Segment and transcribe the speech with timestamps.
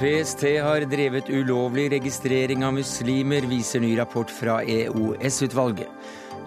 [0.00, 5.88] PST har drevet ulovlig registrering av muslimer, viser ny rapport fra EOS-utvalget.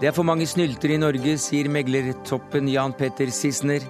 [0.01, 3.83] Det er for mange snyltere i Norge, sier meglertoppen Jan Petter Sissener.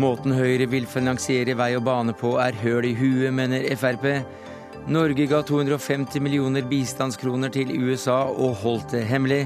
[0.00, 4.06] Måten Høyre vil finansiere vei og bane på er høl i huet, mener Frp.
[4.88, 9.42] Norge ga 250 millioner bistandskroner til USA og holdt det hemmelig.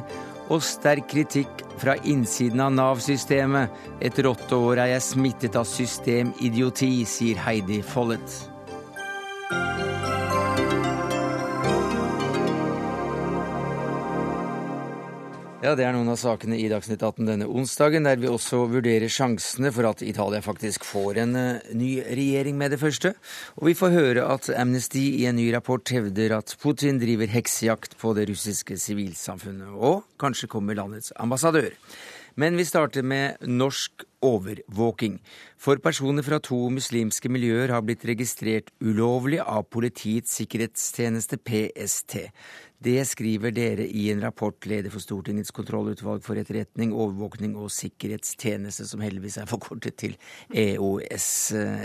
[0.54, 3.74] Og sterk kritikk fra innsiden av Nav-systemet.
[3.98, 8.47] Etter åtte år er jeg smittet av systemidioti, sier Heidi Follet.
[15.58, 19.10] Ja, Det er noen av sakene i Dagsnytt 18 denne onsdagen, der vi også vurderer
[19.10, 23.10] sjansene for at Italia faktisk får en uh, ny regjering med det første.
[23.58, 27.98] Og vi får høre at Amnesty i en ny rapport hevder at Putin driver heksejakt
[27.98, 29.74] på det russiske sivilsamfunnet.
[29.74, 31.74] Og kanskje kommer landets ambassadør.
[32.38, 35.18] Men vi starter med norsk overvåking.
[35.58, 42.28] For personer fra to muslimske miljøer har blitt registrert ulovlig av Politiets sikkerhetstjeneste, PST.
[42.78, 48.86] Det skriver dere i en rapport, leder for Stortingets kontrollutvalg for etterretning, overvåkning og sikkerhetstjeneste,
[48.86, 50.14] som heldigvis er forkortet til
[50.54, 51.26] EOS.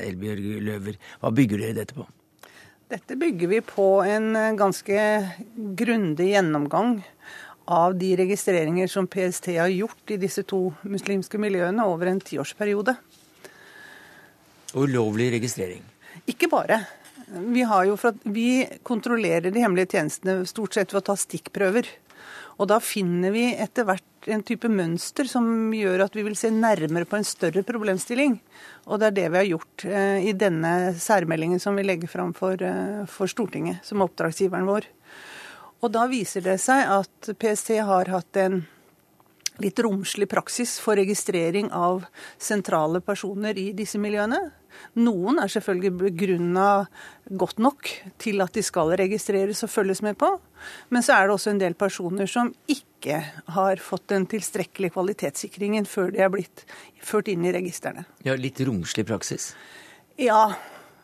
[0.06, 2.06] Elbjørg Løver, hva bygger dere dette på?
[2.94, 5.02] Dette bygger vi på en ganske
[5.82, 7.00] grundig gjennomgang
[7.74, 12.94] av de registreringer som PST har gjort i disse to muslimske miljøene over en tiårsperiode.
[14.78, 15.82] Ulovlig registrering?
[16.30, 16.84] Ikke bare.
[17.34, 18.48] Vi, at, vi,
[18.86, 21.90] kontrollerer de hemmelige tjenestene stort sett ved å ta stikkprøver.
[22.62, 26.52] Og da finner vi etter hvert en type mønster som gjør at vi vil se
[26.54, 28.38] nærmere på en større problemstilling.
[28.86, 32.36] Og det er det vi har gjort eh, i denne særmeldingen som vi legger fram
[32.38, 34.88] for, eh, for Stortinget, som oppdragsgiveren vår.
[35.84, 38.62] Og da viser det seg at PST har hatt en
[39.62, 42.06] litt romslig praksis for registrering av
[42.42, 44.40] sentrale personer i disse miljøene.
[45.00, 46.68] Noen er selvfølgelig begrunna
[47.40, 47.90] godt nok
[48.22, 50.30] til at de skal registreres og følges med på.
[50.94, 53.20] Men så er det også en del personer som ikke
[53.56, 56.66] har fått den tilstrekkelige kvalitetssikringen før de er blitt
[57.04, 58.06] ført inn i registrene.
[58.24, 59.52] Ja, Litt romslig praksis?
[60.20, 60.54] Ja.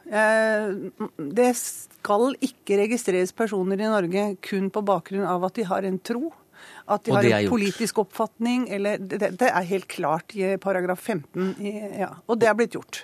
[0.09, 0.69] Eh,
[1.17, 5.99] det skal ikke registreres personer i Norge kun på bakgrunn av at de har en
[5.99, 6.31] tro.
[6.89, 8.67] At de har en politisk oppfatning.
[8.73, 11.53] Eller, det, det, er helt klart i paragraf 15.
[11.61, 13.03] I, ja, og det er blitt gjort.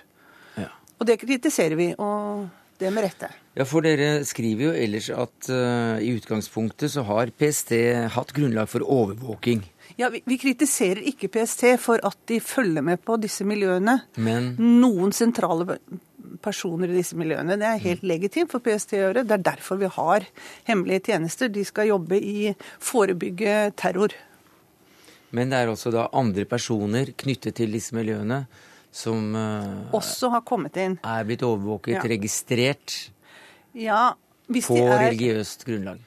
[0.96, 2.46] Og det kritiserer vi, og
[2.80, 3.30] det med rette.
[3.56, 7.72] Ja, for dere skriver jo ellers at uh, i utgangspunktet så har PST
[8.12, 9.64] hatt grunnlag for overvåking.
[9.96, 14.00] Ja, vi, vi, kritiserer ikke PST for at de følger med på disse miljøene.
[14.20, 14.52] Men...
[14.60, 15.78] Noen sentrale
[16.44, 17.56] personer i disse miljøene.
[17.56, 18.10] Det er helt mm.
[18.10, 19.24] legitimt for PST å gjøre.
[19.24, 20.26] Det er derfor vi har
[20.68, 21.48] hemmelige tjenester.
[21.52, 22.52] De skal jobbe i
[22.82, 24.12] forebygge terror.
[25.36, 28.44] Men det er også da andre personer knyttet til disse miljøene
[28.96, 30.98] som uh, Også har kommet inn.
[31.04, 32.04] Er blitt overvåket, ja.
[32.08, 32.96] registrert
[33.76, 34.02] ja,
[34.48, 34.98] på er...
[35.10, 36.02] religiøst grunnlag.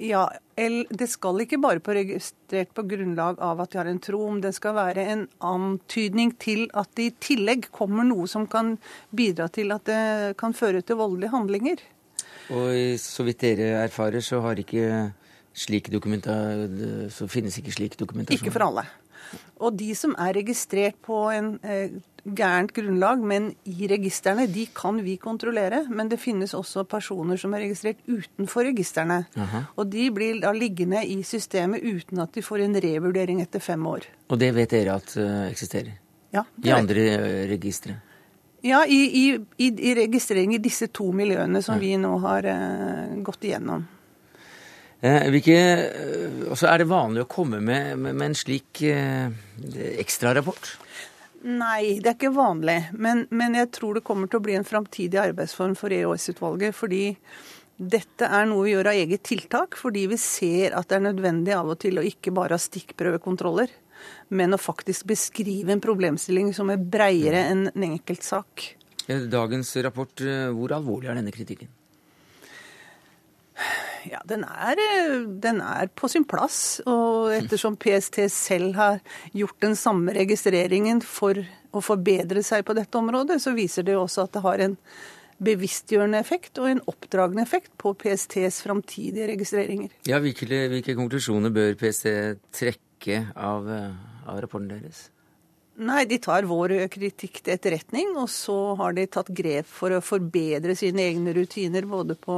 [0.00, 0.22] Ja,
[0.56, 4.40] det skal ikke bare på registrert på grunnlag av at de har en tro, men
[4.40, 8.78] det skal være en antydning til at det i tillegg kommer noe som kan
[9.12, 11.84] bidra til at det kan føre til voldelige handlinger.
[12.56, 15.12] Og så vidt dere erfarer, så, ikke
[15.52, 18.40] så finnes ikke slik dokumentasjon?
[18.40, 18.88] Ikke for alle.
[19.60, 25.00] Og de som er registrert på en eh, gærent grunnlag, men i registrene, de kan
[25.04, 25.84] vi kontrollere.
[25.88, 29.22] Men det finnes også personer som er registrert utenfor registrene.
[29.40, 29.64] Aha.
[29.76, 33.86] Og de blir da liggende i systemet uten at de får en revurdering etter fem
[33.86, 34.08] år.
[34.30, 35.96] Og det vet dere at uh, eksisterer?
[36.34, 36.44] Ja.
[36.64, 37.96] I andre uh, registre?
[38.62, 39.24] Ja, i, i,
[39.56, 41.80] i, i, registrering i disse to miljøene som ja.
[41.80, 43.88] vi nå har uh, gått igjennom.
[45.00, 45.56] Hvilke,
[46.52, 49.30] altså er det vanlig å komme med, med, med en slik eh,
[49.96, 50.74] ekstrarapport?
[51.40, 52.76] Nei, det er ikke vanlig.
[53.00, 56.76] Men, men, jeg tror det kommer til å bli en framtidig arbeidsform for EOS-utvalget.
[56.76, 57.04] Fordi
[57.80, 61.54] dette er noe vi gjør av eget tiltak, fordi vi ser at det er nødvendig
[61.56, 63.72] av og til å ikke bare ha stikkprøvekontroller,
[64.36, 68.74] men å faktisk beskrive en problemstilling som er breiere enn en enkeltsak.
[69.08, 71.72] Dagens rapport, eh, hvor alvorlig er denne kritikken?
[74.08, 76.80] Ja, den er, eh, den er, på sin plass.
[76.88, 79.00] Og ettersom PST selv har
[79.36, 84.04] gjort den samme registreringen for å forbedre seg på dette området, så viser det jo
[84.06, 84.76] også at det har en
[85.40, 89.94] bevisstgjørende effekt og en oppdragende effekt på PSTs framtidige registreringer.
[90.08, 92.10] Ja, hvilke, hvilke, konklusjoner bør PST
[92.56, 95.08] trekke av, av rapporten deres?
[95.80, 100.02] Nei, de tar vår kritikk til etterretning, og så har de tatt grep for å
[100.04, 102.36] forbedre sine egne rutiner både på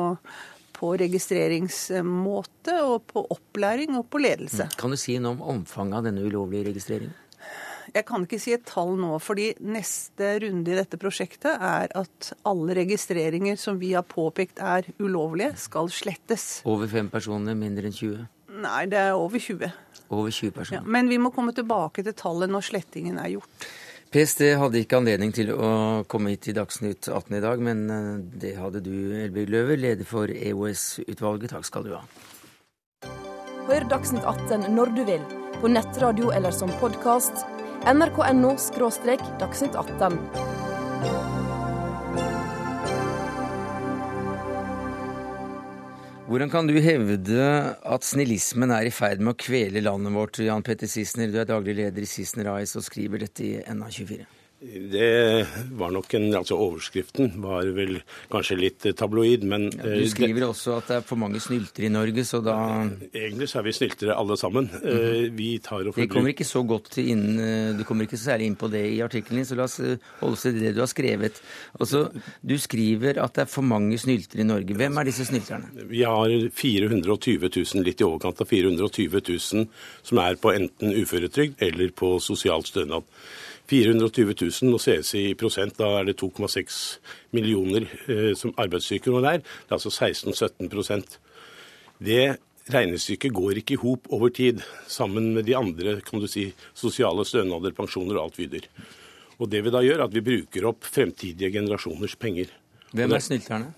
[0.83, 4.67] på registreringsmåte og på opplæring og på ledelse.
[4.81, 7.19] Kan du si noe om omfanget av denne ulovlige registreringen?
[7.93, 12.31] Jeg kan ikke si et tall nå, fordi neste runde i dette prosjektet er at
[12.49, 16.63] alle registreringer som vi har påpekt er ulovlige, skal slettes.
[16.69, 18.25] Over fem personer, mindre enn 20?
[18.63, 19.71] Nei, det er over 20.
[20.13, 20.81] Over 20 personer.
[20.81, 23.69] Ja, men vi må komme tilbake til tallet når slettingen er gjort.
[24.13, 25.69] PST hadde ikke anledning til å
[26.11, 28.11] komme hit til Dagsnytt 18 i dag, men eh,
[28.45, 31.55] det hadde du, Elbjørg Løver, leder for EOS-utvalget.
[31.55, 32.03] Takk skal du ha.
[33.71, 35.25] Hør Dagsnytt 18 når du vil,
[35.63, 37.47] på nettradio eller som podkast.
[37.89, 38.53] nrk.no–
[39.43, 41.42] dagsnytt 18.
[46.33, 47.47] Hvordan kan du hevde
[47.85, 50.39] at snillismen er i ferd med å kvele landet vårt?
[50.41, 54.25] Jan Petter Sissener, du er daglig leder i Sissener AS og skriver dette i NA24.
[54.63, 57.97] Det var nok en, altså Overskriften var vel
[58.31, 61.89] kanskje litt tabloid, men ja, Du skriver det, også at det er for mange snyltere
[61.89, 62.55] i Norge, så da
[63.11, 64.71] Egentlig så er vi snyltere alle sammen.
[64.71, 65.37] Mm -hmm.
[65.37, 68.57] Vi tar og Det kommer ikke så godt inn Du kommer ikke så særlig inn
[68.57, 69.81] på det i artikkelen din, så la oss
[70.21, 71.43] holde oss til det du har skrevet.
[71.81, 72.13] Altså,
[72.47, 74.75] Du skriver at det er for mange snyltere i Norge.
[74.75, 75.89] Hvem er disse snylterne?
[75.89, 79.67] Vi har 420 000, litt i overkant av 420 000
[80.03, 83.03] som er på enten uføretrygd eller på sosialt stønad.
[83.71, 86.79] 420 000 og ses i prosent, da er det 2,6
[87.37, 89.43] millioner eh, som arbeidssyke nå der.
[89.43, 91.19] Det er altså 16-17%
[92.03, 92.25] Det
[92.73, 97.25] regnestykket går ikke i hop over tid, sammen med de andre kan du si, sosiale
[97.27, 98.69] stønader, pensjoner og alt videre.
[99.39, 102.53] Og det vi da gjør, er at vi bruker opp fremtidige generasjoners penger.
[102.93, 103.73] Hvem er snylterne?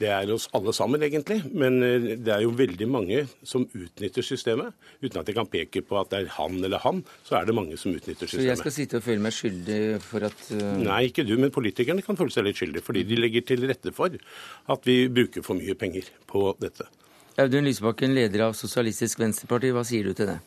[0.00, 1.38] Det er oss alle sammen, egentlig.
[1.54, 4.74] Men eh, det er jo veldig mange som utnytter systemet.
[5.04, 7.54] Uten at jeg kan peke på at det er han eller han, så er det
[7.54, 8.42] mange som utnytter systemet.
[8.42, 10.64] Så jeg skal sitte og føle meg skyldig for at uh...
[10.82, 12.86] Nei, ikke du, men politikerne kan føle seg litt skyldige.
[12.86, 14.18] Fordi de legger til rette for
[14.74, 16.88] at vi bruker for mye penger på dette.
[17.38, 20.40] Audun Lysbakken, leder av Sosialistisk Venstreparti, hva sier du til det?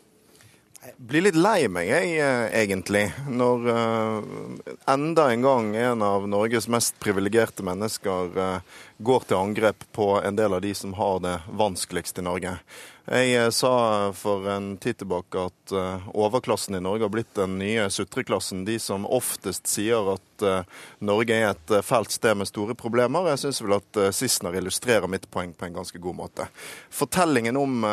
[0.88, 6.28] Jeg blir litt lei meg, jeg, eh, egentlig, når uh, enda en gang en av
[6.32, 11.20] Norges mest privilegerte mennesker uh, går til angrep på en del av de som har
[11.24, 12.54] det vanskeligst i Norge.
[13.08, 13.72] Jeg uh, sa
[14.18, 15.76] for en tid tilbake at
[16.12, 18.66] overklassen i Norge har blitt den nye sutreklassen.
[18.68, 20.46] De som oftest sier at
[21.00, 23.32] Norge er et fælt sted med store problemer.
[23.34, 26.48] Jeg syns vel at Sissener illustrerer mitt poeng på en ganske god måte.
[26.94, 27.86] Fortellingen om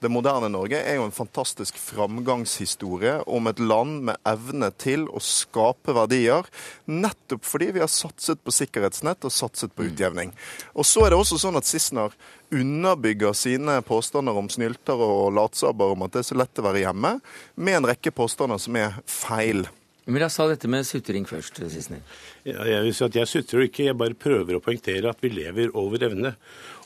[0.00, 5.20] det moderne Norge er jo en fantastisk framgangshistorie om et land med evne til å
[5.20, 6.46] skape verdier,
[6.88, 9.90] nettopp fordi vi har satset på sikkerhetsnett og satset på mm.
[9.90, 10.32] utjevning.
[10.74, 12.14] Og så er det også sånn at Sissener
[12.50, 16.84] underbygger sine påstander om snyltere og latsabber om at det er så lett å være
[16.86, 17.18] hjemme,
[17.54, 19.66] med en rekke påstander som er feil.
[20.10, 22.00] Men jeg sa dette med sutring først, Sissener.
[22.48, 25.30] Ja, jeg vil si at jeg sutrer ikke, jeg bare prøver å poengtere at vi
[25.30, 26.32] lever over evne.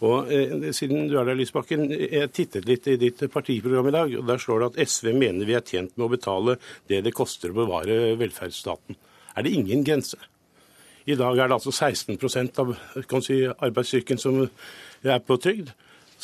[0.04, 4.18] Og eh, Siden du er der, Lysbakken, jeg tittet litt i ditt partiprogram i dag,
[4.18, 6.58] og der står det at SV mener vi er tjent med å betale
[6.90, 8.98] det det koster å bevare velferdsstaten.
[9.34, 10.18] Er det ingen grense?
[11.04, 12.16] I dag er det altså 16
[12.58, 12.74] av
[13.22, 14.44] si, arbeidsstyrken som
[15.04, 15.72] er på trygd.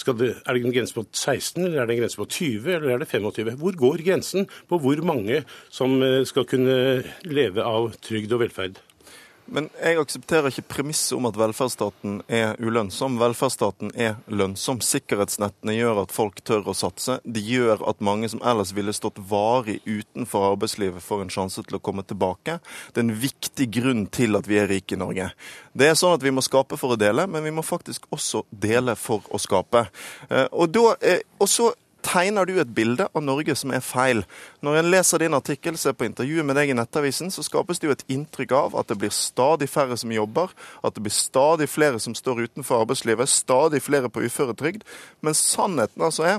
[0.01, 2.95] Det, er det en grense på 16, eller er det en grense på 20, eller
[2.95, 3.51] er det 25?
[3.61, 8.81] Hvor går grensen på hvor mange som eh, skal kunne leve av trygd og velferd?
[9.51, 13.19] Men jeg aksepterer ikke premisset om at velferdsstaten er ulønnsom.
[13.19, 14.79] Velferdsstaten er lønnsom.
[14.85, 17.19] Sikkerhetsnettene gjør at folk tør å satse.
[17.25, 21.81] De gjør at mange som ellers ville stått varig utenfor arbeidslivet, får en sjanse til
[21.81, 22.61] å komme tilbake.
[22.95, 25.31] Det er en viktig grunn til at vi er rike i Norge.
[25.75, 28.45] Det er sånn at Vi må skape for å dele, men vi må faktisk også
[28.51, 29.89] dele for å skape.
[30.29, 30.95] Eh, og, da,
[31.41, 31.73] og så
[32.05, 34.23] tegner du et bilde av Norge som er feil.
[34.65, 37.89] Når en leser din artikkel, ser på intervjuet med deg i Nettavisen, så skapes det
[37.89, 40.53] jo et inntrykk av at det blir stadig færre som jobber,
[40.83, 44.87] at det blir stadig flere som står utenfor arbeidslivet, stadig flere på uføretrygd.
[45.21, 46.39] Men sannheten altså er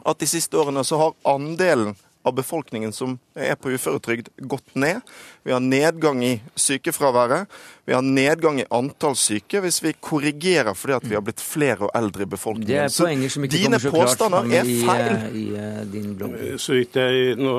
[0.00, 5.00] at de siste årene så har andelen av befolkningen som er på uføretrygd, gått ned.
[5.46, 7.48] Vi har nedgang i sykefraværet.
[7.88, 11.88] Vi har nedgang i antall syke hvis vi korrigerer fordi at vi har blitt flere
[11.88, 12.68] og eldre i befolkningen.
[12.68, 14.60] Det er poenger som ikke kommer så klart fram i,
[15.40, 16.36] i, uh, din blogg.
[16.36, 17.54] Eh, så vidt jeg, Nå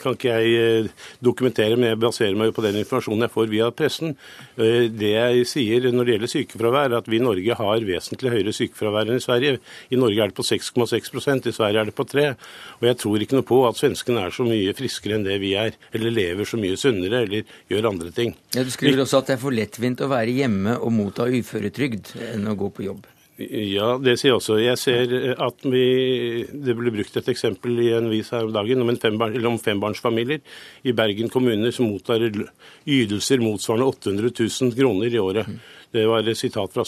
[0.00, 0.88] kan ikke jeg
[1.24, 4.16] dokumentere, men jeg baserer meg på den informasjonen jeg får via pressen.
[4.56, 8.56] Det jeg sier når det gjelder sykefravær, er at vi i Norge har vesentlig høyere
[8.56, 9.60] sykefravær enn i Sverige.
[9.92, 12.26] I Norge er det på 6,6% i Sverige er det på 3
[12.80, 15.54] Og jeg tror ikke noe på at svenskene er så mye friskere enn det vi
[15.58, 18.34] er, eller lever så mye sunnere, eller gjør andre ting.
[18.54, 22.14] Ja, Du skriver også at det er for lettvint å være hjemme og motta uføretrygd
[22.34, 23.06] enn å gå på jobb?
[23.38, 24.56] Ja, det sier jeg også.
[24.58, 28.82] Jeg ser at vi, det ble brukt et eksempel i en vis her om dagen
[28.82, 30.42] om, en fembar, om fembarnsfamilier
[30.82, 35.54] i Bergen kommune som mottar ytelser motsvarende 800 000 kroner i året.
[35.94, 36.82] Det var et sitat fra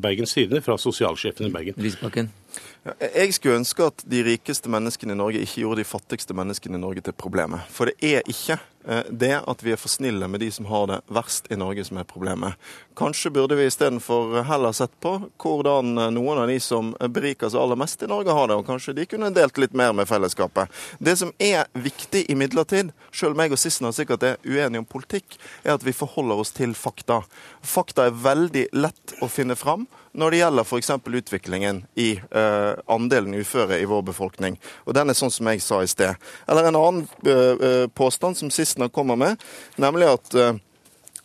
[0.00, 1.76] Bergens Tidende fra sosialsjefen i Bergen.
[1.76, 2.32] Lysbakken.
[2.80, 6.80] Jeg skulle ønske at de rikeste menneskene i Norge ikke gjorde de fattigste menneskene i
[6.80, 7.66] Norge til problemet.
[7.68, 10.86] For det er ikke eh, det at vi er for snille med de som har
[10.88, 12.56] det verst i Norge som er problemet.
[12.96, 15.12] Kanskje burde vi istedenfor heller sett på
[15.44, 18.96] hvordan noen av de som beriker seg aller mest i Norge, har det, og kanskje
[18.96, 20.72] de kunne delt litt mer med fellesskapet.
[20.98, 25.76] Det som er viktig imidlertid, selv meg og Sissener sikkert er uenige om politikk, er
[25.76, 27.20] at vi forholder oss til fakta.
[27.60, 30.90] Fakta er veldig lett å finne fram når det gjelder f.eks.
[31.06, 34.58] utviklingen i uh, andelen uføre i vår befolkning.
[34.86, 36.18] Og den er sånn som jeg sa i sted.
[36.50, 39.38] Eller en annen uh, påstand som Sistner kommer med,
[39.80, 40.58] nemlig at uh,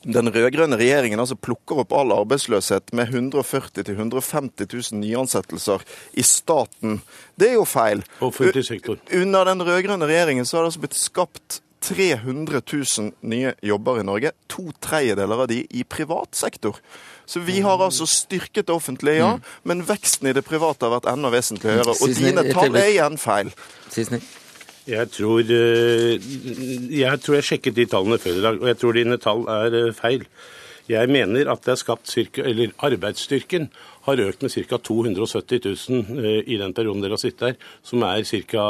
[0.05, 5.81] den rød-grønne regjeringen altså plukker opp all arbeidsløshet med 140 000-150 000 nyansettelser
[6.13, 6.99] i staten.
[7.33, 8.05] Det er jo feil.
[8.21, 9.01] Offentlig sektor.
[9.09, 14.05] Under den rød-grønne regjeringen så har det altså blitt skapt 300 000 nye jobber i
[14.05, 14.31] Norge.
[14.53, 16.77] To tredjedeler av de i privat sektor.
[17.25, 19.41] Så vi har altså styrket det offentlige, ja, mm.
[19.69, 21.97] men veksten i det private har vært enda vesentlig høyere.
[21.97, 23.49] Og dine tall er igjen feil.
[24.85, 26.21] Jeg tror, eh,
[26.93, 29.73] jeg tror jeg sjekket de tallene før i dag, og jeg tror dine tall er
[29.79, 30.21] eh, feil.
[30.85, 33.71] Jeg mener at det er skapt cirka, eller arbeidsstyrken
[34.05, 34.77] har økt med ca.
[34.77, 38.65] 270 000 eh, i den perioden dere har sittet her, som er ca.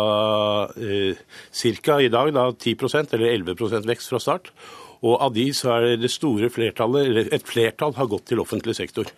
[1.99, 4.47] i dag da 10% eller 11% vekst fra start.
[5.05, 8.77] Og av de så er det store flertallet, eller et flertall har gått til offentlig
[8.77, 9.11] sektor.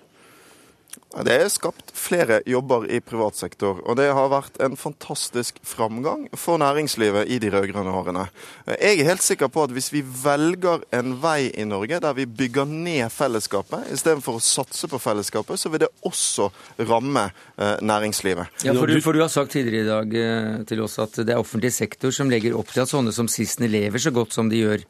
[1.24, 6.26] Det er skapt flere jobber i privat sektor, og det har vært en fantastisk framgang
[6.38, 8.26] for næringslivet i de rød-grønne årene.
[8.68, 12.28] Jeg er helt sikker på at hvis vi velger en vei i Norge der vi
[12.28, 16.52] bygger ned fellesskapet istedenfor å satse på fellesskapet, så vil det også
[16.90, 18.62] ramme eh, næringslivet.
[18.68, 21.34] Ja, for du, for du, har sagt tidligere i dag eh, til oss at det
[21.34, 24.52] er offentlig sektor som legger opp til at sånne som Sissener lever så godt som
[24.52, 24.86] de gjør.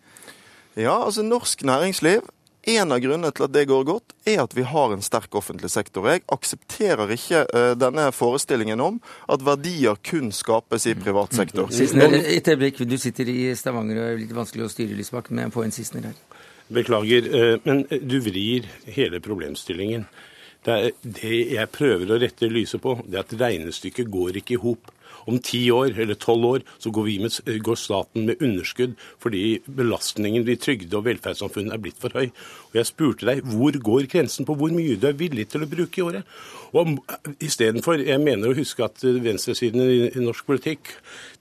[0.77, 2.25] Ja, altså norsk næringsliv
[2.67, 5.69] en av grunnene til at det går godt, er at vi har en sterk offentlig
[5.71, 6.03] sektor.
[6.11, 8.97] Jeg aksepterer ikke uh, denne forestillingen om
[9.31, 11.71] at verdier kun skapes i privat sektor.
[11.71, 12.83] Sissener, et øyeblikk.
[12.83, 15.75] Du sitter i Stavanger og er litt vanskelig å styre, Lysbakken, men jeg får en
[15.77, 16.43] Sissener her.
[16.75, 18.67] Beklager, uh, men du vrir
[18.97, 20.03] hele problemstillingen.
[20.67, 24.57] Det, er, det jeg prøver å rette lyset på, det er at regnestykket går ikke
[24.57, 24.91] i hop.
[25.27, 30.47] Om ti år eller tolv år så går, med, går, staten med underskudd fordi belastningen
[30.47, 32.29] i trygde- og velferdssamfunnet er blitt for høy.
[32.71, 35.71] Og Jeg spurte deg hvor går grensen på hvor mye du er villig til å
[35.71, 36.37] bruke i året?
[36.73, 36.97] Og
[37.43, 40.93] istedenfor, Jeg mener å huske at venstresiden i norsk politikk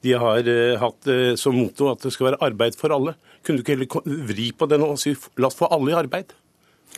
[0.02, 3.16] de har uh, hatt uh, som motto at det skal være arbeid for alle.
[3.43, 6.35] Kunne du ikke heller vri på den og si la oss få alle i arbeid?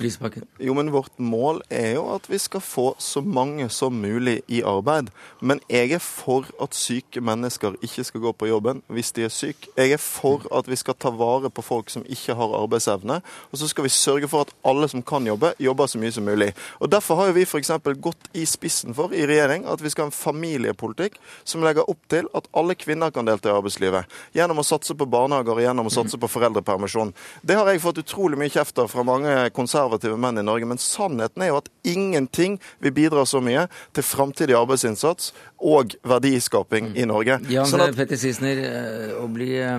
[0.00, 0.44] Lysbakken?
[0.62, 4.60] Jo, men vårt mål er jo at vi skal få så mange som mulig i
[4.62, 5.10] arbeid.
[5.40, 9.32] Men jeg er for at syke mennesker ikke skal gå på jobben hvis de er
[9.34, 9.70] syke.
[9.76, 13.20] Jeg er for at vi skal ta vare på folk som ikke har arbeidsevne.
[13.50, 16.26] Og så skal vi sørge for at alle som kan jobbe, jobber så mye som
[16.28, 16.52] mulig.
[16.78, 17.72] Og Derfor har jo vi f.eks.
[17.98, 22.00] gått i spissen for i regjering at vi skal ha en familiepolitikk som legger opp
[22.10, 24.06] til at alle kvinner kan delta i arbeidslivet.
[24.36, 27.12] Gjennom å satse på barnehager og gjennom å satse på foreldrepermisjon.
[27.42, 30.66] Det har jeg fått utrolig mye kjeft av fra mange konservative konservative menn i Norge.
[30.66, 33.66] Men sannheten er jo at ingenting vil bidra så mye
[33.96, 37.40] til framtidig arbeidsinnsats og verdiskaping i Norge.
[37.48, 37.96] Jan sånn at...
[37.96, 39.78] Petter Sissener, eh, å bli, eh,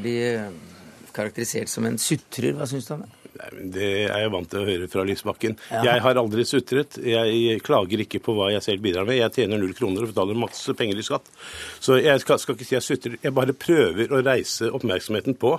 [0.00, 0.18] bli
[1.14, 3.16] karakterisert som en sutrer, hva syns du om det?
[3.40, 5.54] Det er jeg vant til å høre fra Lysbakken.
[5.70, 5.80] Ja.
[5.86, 6.98] Jeg har aldri sutret.
[7.00, 9.16] Jeg klager ikke på hva jeg selv bidrar med.
[9.16, 11.30] Jeg tjener null kroner og betaler masse penger i skatt.
[11.80, 13.16] Så jeg skal, skal ikke si jeg sutrer.
[13.22, 15.54] Jeg bare prøver å reise oppmerksomheten på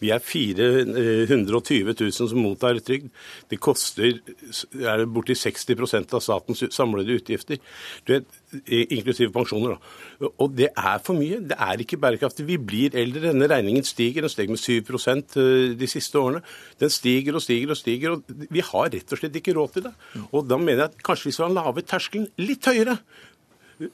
[0.00, 3.10] vi er 420 000 som mottar trygd.
[3.50, 4.20] Det koster
[4.80, 7.60] er borti 60% av statens samlede utgifter,
[8.08, 8.26] vet,
[8.66, 9.76] inklusive pensjoner.
[9.76, 10.30] Da.
[10.42, 11.40] Og det er for mye.
[11.50, 12.46] Det er ikke bærekraftig.
[12.48, 13.28] Vi blir eldre.
[13.28, 14.26] Denne regningen stiger.
[14.26, 16.42] Den steg med 7 eh, de siste årene.
[16.80, 18.16] Den stiger og stiger og stiger.
[18.16, 19.94] og Vi har rett og slett ikke råd til det.
[20.32, 22.98] Og da mener jeg at kanskje vi skal lave terskelen litt høyere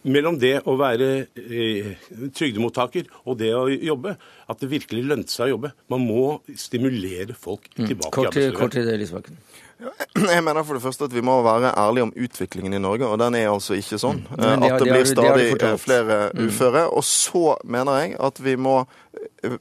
[0.07, 1.93] mellom det å være eh,
[2.35, 4.16] trygdemottaker og det å jobbe,
[4.50, 5.73] at det virkelig lønte seg å jobbe.
[5.93, 6.26] Man må
[6.59, 7.85] stimulere folk mm.
[7.85, 8.16] tilbake mm.
[8.16, 8.59] kort, i arbeidslivet.
[8.61, 9.38] Kort til det, Lysbakken.
[10.37, 13.19] Jeg mener for det første at vi må være ærlige om utviklingen i Norge, og
[13.21, 14.23] den er altså ikke sånn.
[14.33, 14.45] Mm.
[14.47, 16.47] At det, det blir stadig flere mm.
[16.47, 16.87] uføre.
[16.90, 18.78] Og så mener jeg at vi må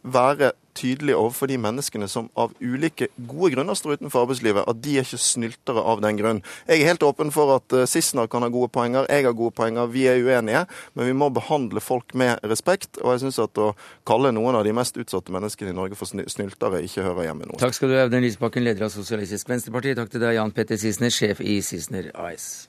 [0.03, 4.97] være tydelig overfor de menneskene som av ulike gode grunner står utenfor arbeidslivet, at de
[4.99, 6.41] er ikke snyltere av den grunn.
[6.67, 9.55] Jeg er helt åpen for at uh, Sissener kan ha gode poenger, jeg har gode
[9.57, 10.65] poenger, vi er uenige.
[10.95, 12.99] Men vi må behandle folk med respekt.
[13.03, 13.71] Og jeg syns at å
[14.07, 17.59] kalle noen av de mest utsatte menneskene i Norge for snyltere ikke hører hjemme noe.
[17.61, 19.95] Takk skal du ha, Audun Lysbakken, leder av Sosialistisk Venstreparti.
[19.97, 22.67] Takk til deg, Jan Petter Sissener, sjef i Sissener AS.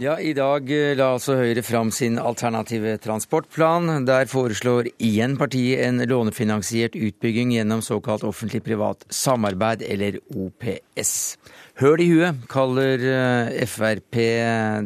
[0.00, 4.06] Ja, I dag eh, la altså Høyre fram sin alternative transportplan.
[4.08, 11.12] Der foreslår igjen partiet en lånefinansiert utbygging gjennom såkalt offentlig-privat samarbeid, eller OPS.
[11.82, 14.22] Høl i huet kaller eh, Frp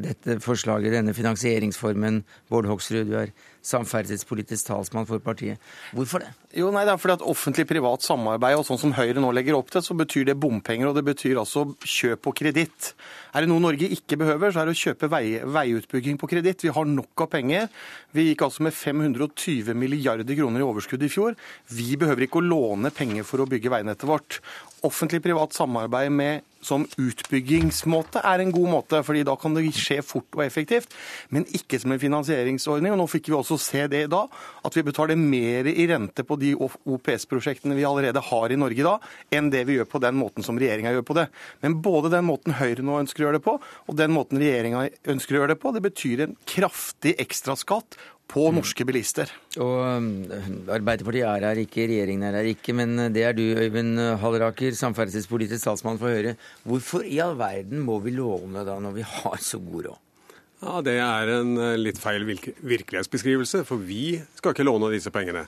[0.03, 2.25] dette forslaget, denne finansieringsformen.
[2.51, 3.31] Bård Hoksrud, du er
[3.63, 5.63] samferdselspolitisk talsmann for partiet.
[5.95, 6.35] Hvorfor det?
[6.55, 9.73] Jo, nei, det er fordi at Offentlig-privat samarbeid og sånn som Høyre nå legger opp
[9.75, 12.93] til, så betyr det bompenger, og det betyr altså kjøp på kreditt.
[13.35, 16.63] Er det noe Norge ikke behøver, så er det å kjøpe vei, veiutbygging på kreditt.
[16.63, 17.67] Vi har nok av penger.
[18.15, 21.35] Vi gikk altså med 520 milliarder kroner i overskudd i fjor.
[21.75, 24.39] Vi behøver ikke å låne penger for å bygge veinettet vårt.
[24.87, 30.37] Offentlig-privat samarbeid med som utbyggingsmåte er en god måte, fordi da kan det skje fort
[30.37, 30.93] og effektivt,
[31.35, 32.95] men ikke som en finansieringsordning.
[32.95, 34.33] og Nå fikk vi også se det i dag,
[34.65, 38.87] at vi betaler mer i rente på de OPS-prosjektene vi allerede har i Norge i
[38.87, 41.29] dag, enn det vi gjør på den måten som regjeringa gjør på det.
[41.65, 44.85] Men både den måten Høyre nå ønsker å gjøre det på, og den måten regjeringa
[45.15, 47.99] ønsker å gjøre det på, det betyr en kraftig ekstraskatt
[48.31, 49.31] på norske bilister.
[49.61, 50.07] Og um,
[50.73, 55.65] Arbeiderpartiet er her ikke, regjeringen er her ikke, men det er du, Øyvind Halleraker, samferdselspolitisk
[55.69, 56.37] talsmann for Høyre.
[56.69, 60.01] Hvorfor i all verden må vi låne da, når vi har så god råd?
[60.65, 65.45] Ja, Det er en eh, litt feil virkelighetsbeskrivelse, for vi skal ikke låne disse pengene.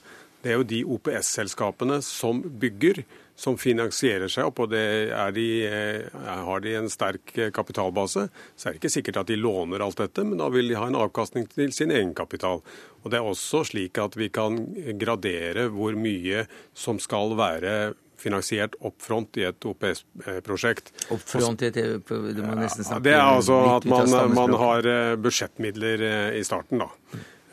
[0.46, 3.00] Det er jo de OPS-selskapene som bygger,
[3.36, 4.60] som finansierer seg opp.
[4.62, 9.16] og det de, eh, Har de en sterk eh, kapitalbase, så er det ikke sikkert
[9.16, 12.62] at de låner alt dette, men da vil de ha en avkastning til sin egenkapital.
[13.02, 14.54] Og Det er også slik at vi kan
[14.98, 20.92] gradere hvor mye som skal være finansiert opp front i et OPS-prosjekt.
[21.10, 21.74] Opp front i et
[22.06, 26.78] Du må nesten snakke Det er altså at man, man har eh, budsjettmidler i starten,
[26.78, 26.88] da.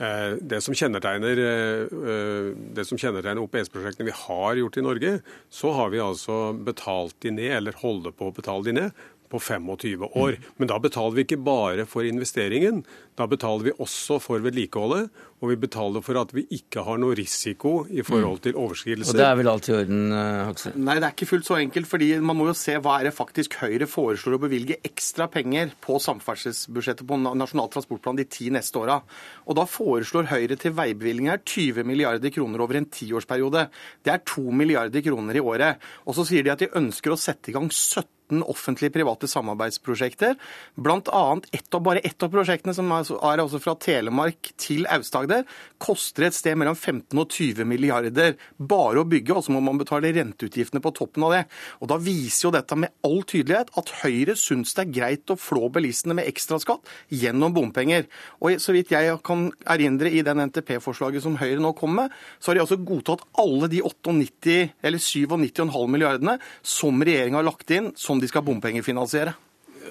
[0.01, 5.11] Eh, det som kjennetegner, eh, som kjennetegner OPS-prosjektene vi har gjort i Norge,
[5.53, 9.41] så har vi altså betalt de ned, eller holder på å betale de ned, på
[9.41, 10.37] 25 år.
[10.61, 12.83] Men da betaler vi ikke bare for investeringen,
[13.17, 15.09] da betaler vi også for vedlikeholdet.
[15.43, 19.11] Og vi betaler for at vi ikke har noe risiko i forhold til overskridelser.
[19.11, 20.77] Og det er vel alt i orden, eh, Hoksrud?
[20.79, 21.87] Nei, det er ikke fullt så enkelt.
[21.87, 25.73] fordi man må jo se hva er det faktisk Høyre foreslår å bevilge ekstra penger
[25.83, 29.01] på samferdselsbudsjettet på Nasjonal transportplan de ti neste åra.
[29.45, 33.67] Og da foreslår Høyre til veibevilgninger 20 milliarder kroner over en tiårsperiode.
[34.01, 35.83] Det er 2 milliarder kroner i året.
[36.07, 40.35] Og så sier de at de ønsker å sette i gang 17 offentlig-private samarbeidsprosjekter.
[40.75, 43.05] Blant annet ett av, bare ett av prosjektene, som er,
[43.43, 45.45] altså fra Telemark til Aust-Agder,
[45.81, 49.79] koster et sted mellom 15 og 20 milliarder bare å bygge, og så må man
[49.81, 51.43] betale renteutgiftene på toppen av det.
[51.81, 55.37] Og Da viser jo dette med all tydelighet at Høyre syns det er greit å
[55.39, 58.07] flå bilistene med ekstraskatt gjennom bompenger.
[58.41, 62.51] Og så vidt jeg kan erindre i den NTP-forslaget som Høyre nå kom med, så
[62.51, 67.91] har de altså godtatt alle de 98, eller 97,5 milliardene som regjeringa har lagt inn
[67.99, 69.35] som de skal bompengefinansiere.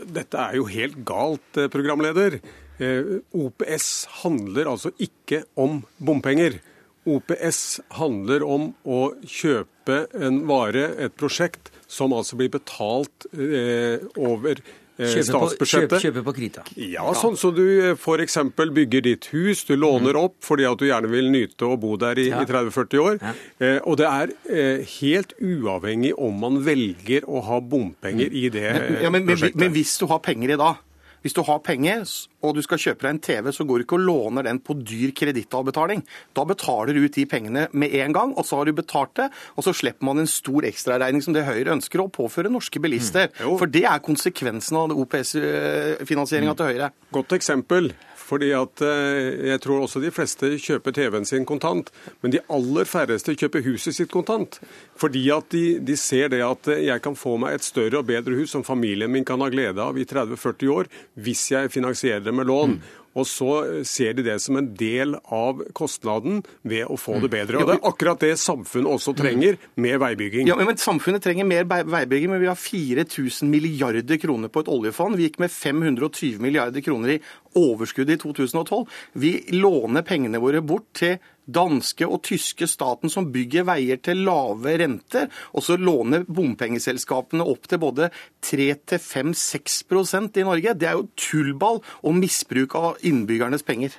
[0.08, 2.40] Dette er jo helt galt, eh, programleder.
[2.80, 6.60] Eh, OPS handler altså ikke om bompenger.
[7.06, 14.62] OPS handler om å kjøpe en vare, et prosjekt, som altså blir betalt eh, over
[14.98, 15.88] Kjøpe statsbudsjettet.
[15.88, 16.64] På, kjøpe, kjøpe på krita.
[16.76, 18.38] Ja, sånn som så du f.eks.
[18.76, 22.20] bygger ditt hus, du låner opp fordi at du gjerne vil nyte å bo der
[22.20, 22.42] i, ja.
[22.44, 23.18] i 30-40 år.
[23.22, 23.34] Ja.
[23.62, 28.38] Eh, og det er eh, helt uavhengig om man velger å ha bompenger mm.
[28.38, 29.58] i det men, ja, men, prosjektet.
[29.58, 30.82] Men, men hvis du har penger i dag,
[31.22, 32.04] hvis du har penger
[32.42, 34.74] og du skal kjøpe deg en TV, så går du ikke og låner den på
[34.78, 36.02] dyr kredittavbetaling.
[36.34, 39.28] Da betaler du ut de pengene med en gang, og så har du betalt det.
[39.56, 43.30] Og så slipper man en stor ekstraregning som det Høyre ønsker å påføre norske bilister.
[43.38, 43.58] Mm.
[43.60, 46.90] For det er konsekvensen av OPS-finansieringa til Høyre.
[47.14, 47.92] Godt eksempel.
[48.32, 51.90] Fordi at eh, Jeg tror også de fleste kjøper TV-en sin kontant,
[52.24, 54.56] men de aller færreste kjøper huset sitt kontant.
[54.96, 58.08] Fordi at de, de, ser det at eh, jeg kan få meg et større og
[58.08, 60.90] bedre hus som familien min kan ha glede av i 30-40 år,
[61.20, 62.78] hvis jeg finansierer det med lån.
[62.78, 62.98] Mm.
[63.18, 63.50] Og så
[63.88, 67.34] ser de det som en del av kostnaden ved å få det mm.
[67.34, 67.60] bedre.
[67.60, 70.48] Og Det er akkurat det samfunnet også trenger med veibygging.
[70.50, 75.18] Ja, men Samfunnet trenger mer veibygging, men vi har 4000 milliarder kroner på et oljefond.
[75.18, 77.20] Vi gikk med 520 milliarder kroner i
[77.58, 78.86] overskudd i 2012.
[79.20, 84.76] Vi låner pengene våre bort til danske og tyske staten som bygger veier til lave
[84.82, 88.10] renter, og så låner bompengeselskapene opp til både
[88.46, 90.76] 3-5-6% i Norge.
[90.78, 93.96] Det er jo tullball og misbruk av innbyggernes penger.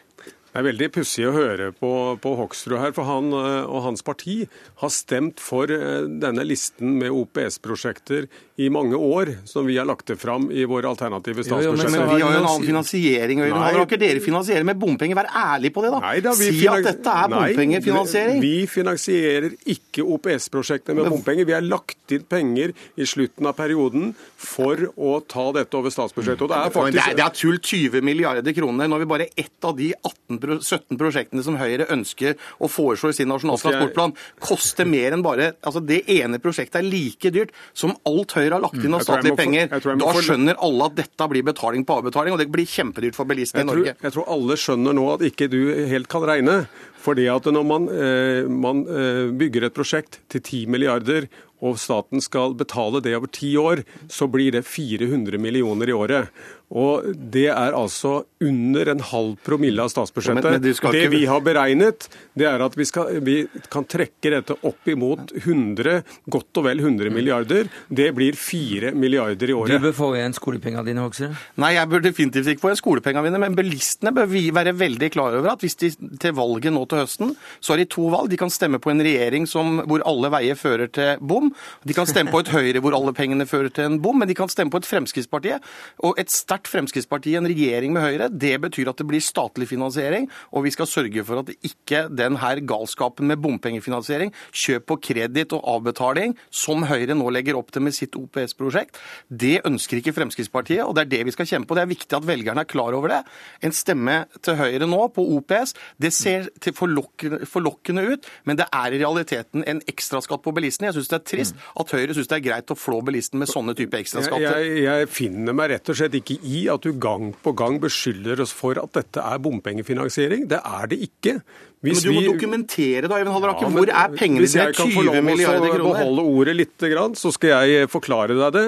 [0.53, 1.89] Det er veldig pussig å høre på,
[2.21, 4.43] på Hoksrud her, for han eh, og hans parti
[4.83, 8.27] har stemt for eh, denne listen med OPS-prosjekter
[8.61, 11.89] i mange år, som vi har lagt det fram i våre alternative statsbudsjetter.
[11.89, 13.41] Men, men vi har jo en annen finansiering.
[13.41, 14.01] Øyvind Halleraker.
[14.03, 15.17] Dere finansiere med bompenger.
[15.17, 16.03] Vær ærlig på det, da.
[16.05, 18.37] Nei, da si at dette er bompengefinansiering.
[18.37, 21.49] Nei, vi finansierer ikke OPS-prosjektene med bompenger.
[21.49, 26.45] Vi har lagt inn penger i slutten av perioden for å ta dette over statsbudsjettet.
[26.45, 26.99] Og det er faktisk...
[26.99, 30.42] Det er, det er tull 20 milliarder kroner når vi bare ett av de 18
[30.43, 35.53] 17 prosjektene som Høyre ønsker å foreslå i sin nasjonale transportplan, koster mer enn bare
[35.61, 39.37] altså Det ene prosjektet er like dyrt som alt Høyre har lagt inn av statlige
[39.39, 39.69] penger.
[39.73, 43.65] Da skjønner alle at dette blir betaling på avbetaling, og det blir kjempedyrt for bilistene
[43.65, 43.95] i Norge.
[43.99, 46.63] Jeg tror alle skjønner nå at ikke du helt kan regne.
[47.03, 51.27] Fordi at når man, eh, man eh, bygger et prosjekt til 10 milliarder,
[51.63, 56.31] og staten skal betale det over ti år, så blir det 400 millioner i året.
[56.73, 60.43] Og Det er altså under en halv promille av statsbudsjettet.
[60.43, 61.11] Men, men det ikke...
[61.13, 62.07] vi har beregnet,
[62.37, 63.35] det er at vi, skal, vi,
[63.71, 66.01] kan trekke dette opp imot 100,
[66.33, 67.69] godt og vel 100 milliarder.
[67.87, 69.77] Det blir 4 milliarder i året.
[69.77, 71.37] Du bør få igjen skolepengene dine, Hoksrud.
[71.61, 73.43] Nei, jeg bør definitivt ikke få igjen skolepengene mine.
[73.45, 77.03] Men bilistene bør vi være veldig klar over at hvis de til valget nå til
[77.03, 78.31] høsten, så har de to valg.
[78.33, 81.53] De kan stemme på en regjering som, hvor alle veier fører til bom.
[81.85, 84.17] De kan stemme på et Høyre hvor alle pengene fører til en bom.
[84.19, 85.63] Men de kan stemme på et Fremskrittspartiet.
[86.03, 89.67] Og et sterkt sterkt Fremskrittsparti en regjering med Høyre, det betyr at det blir statlig
[89.67, 90.29] finansiering.
[90.53, 95.53] Og vi skal sørge for at ikke den her galskapen med bompengefinansiering, kjøp på kreditt
[95.53, 98.97] og avbetaling, som Høyre nå legger opp til med sitt OPS-prosjekt,
[99.29, 100.83] det ønsker ikke Fremskrittspartiet.
[100.85, 101.77] Og det er det vi skal kjempe på.
[101.77, 103.21] Det er viktig at velgerne er klar over det.
[103.63, 109.01] En stemme til Høyre nå på OPS, det ser forlokkende ut, men det er i
[109.01, 110.89] realiteten en ekstraskatt på bilistene.
[110.91, 113.51] Jeg syns det er trist at Høyre syns det er greit å flå bilisten med
[113.51, 114.59] sånne type ekstraskatter.
[114.61, 117.79] Jeg, jeg, jeg finner meg rett og slett ikke i at du gang på gang
[117.83, 120.47] beskylder oss for at dette er bompengefinansiering.
[120.51, 121.37] Det er det ikke.
[121.83, 122.27] Hvis men du må vi...
[122.31, 123.67] dokumentere da, Even Halleraker.
[123.67, 124.67] Ja, Hvor er pengene dine?
[124.71, 125.31] 20 milliarder kroner.
[125.31, 126.85] Hvis jeg kan få lov å beholde ordet litt,
[127.19, 128.67] så skal jeg forklare deg det.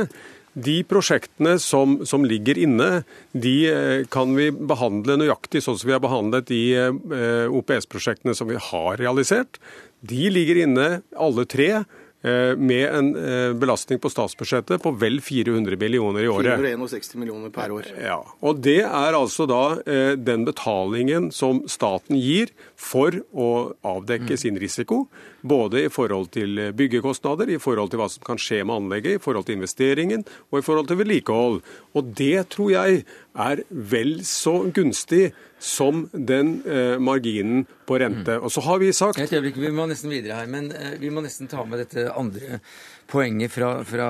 [0.55, 3.03] De prosjektene som, som, ligger inne,
[3.35, 8.47] de eh, kan vi behandle nøyaktig sånn som vi har behandlet de eh, OPS-prosjektene som
[8.47, 9.59] vi har realisert.
[9.99, 11.83] De ligger inne, alle tre.
[12.25, 16.55] Eh, med en eh, belastning på statsbudsjettet på vel 400 millioner i året.
[16.57, 17.89] 461 millioner per år.
[18.01, 22.49] Ja, og Det er altså da eh, den betalingen som staten gir
[22.81, 23.51] for å
[23.85, 24.41] avdekke mm.
[24.41, 25.03] sin risiko.
[25.45, 29.21] Både i forhold til byggekostnader, i forhold til hva som kan skje med anlegget, i
[29.21, 31.61] forhold til investeringen og i forhold til vedlikehold.
[31.93, 33.05] Og det tror jeg
[33.35, 38.37] er vel så gunstig som den eh, marginen på rente.
[38.39, 41.09] Og så har vi sagt Et øyeblikk, Vi må nesten videre her, men eh, vi
[41.09, 42.59] må nesten ta med dette andre
[43.07, 44.09] poenget fra, fra,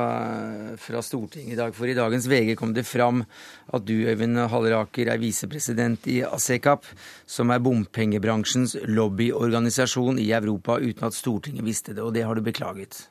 [0.80, 1.74] fra, Stortinget i dag.
[1.76, 3.24] For i dagens VG kom det fram
[3.74, 6.86] at du, Øyvind Halleraker, er visepresident i ASECAP,
[7.26, 12.04] som er bompengebransjens lobbyorganisasjon i Europa, uten at Stortinget visste det.
[12.04, 13.06] Og det har du beklaget.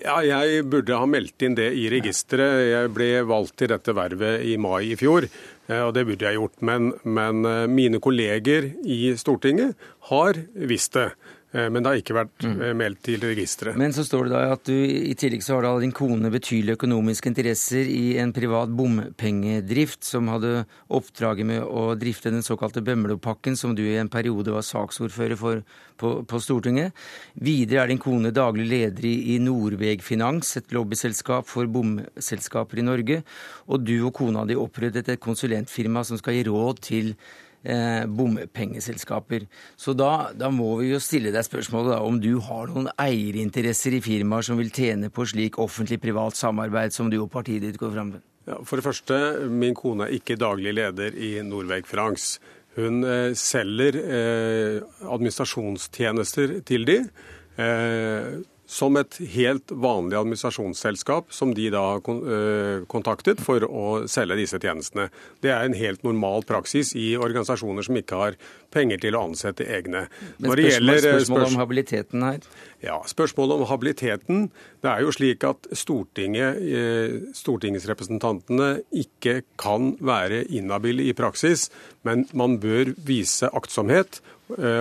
[0.00, 2.62] Ja, Jeg burde ha meldt inn det i registeret.
[2.70, 5.26] Jeg ble valgt til dette vervet i mai i fjor,
[5.68, 6.56] eh, og det burde jeg gjort.
[6.64, 9.76] Men, men eh, mine kolleger i Stortinget
[10.08, 11.10] har visst det.
[11.52, 12.54] Eh, men det har ikke vært mm.
[12.62, 13.76] Eh, meldt til registeret.
[13.80, 16.78] Men så står det da at du i tillegg så har da din kone betydelige
[16.80, 23.58] økonomiske interesser i en privat bompengedrift som hadde oppdraget med å drifte den såkalte Bømlopakken,
[23.58, 25.64] som du i en periode var saksordfører for
[26.02, 26.96] på, på Stortinget.
[27.34, 33.20] Videre er din kone daglig leder i, i Nordvegfinans, et lobbyselskap for bomselskaper i Norge.
[33.70, 37.14] Og du og kona di opprettet et konsulentfirma som skal gi råd til
[37.64, 39.46] eh, bompengeselskaper.
[39.76, 43.98] Så da, da, må vi jo stille deg spørsmålet da, om du har noen eierinteresser
[43.98, 47.94] i firmaer som vil tjene på slik offentlig-privat samarbeid som du og partiet ditt går
[47.96, 48.26] fram med?
[48.48, 49.16] Ja, for det første,
[49.50, 52.40] min kone er ikke daglig leder i Norveg Frans.
[52.74, 56.98] Hun eh, selger eh, administrasjonstjenester til de.
[57.60, 58.40] Eh,
[58.72, 65.10] som et helt vanlig administrasjonsselskap som de da eh, kontaktet for å selge disse tjenestene.
[65.44, 68.38] Det er en helt normal praksis i organisasjoner som ikke har
[68.72, 70.06] penger til å ansette egne.
[70.38, 72.40] Men spørsmål, gjelder, eh, spørsmål om habiliteten her?
[72.82, 74.50] Ja, Spørsmålet om habiliteten.
[74.82, 81.68] Det er jo slik at Stortinget, eh, stortingsrepresentantene ikke kan være inhabile i praksis,
[82.04, 84.22] men man bør vise aktsomhet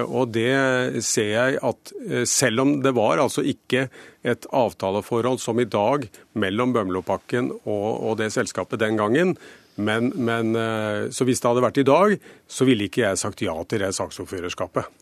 [0.05, 3.88] og det ser jeg at eh, selv om det var altså ikke
[4.27, 9.36] et avtaleforhold som i dag mellom Bømlopakken og, og det selskapet den gangen,
[9.75, 13.43] men, men, eh, så hvis det hadde vært i dag, så ville ikke jeg sagt
[13.45, 14.97] ja til det saksordførerskapet.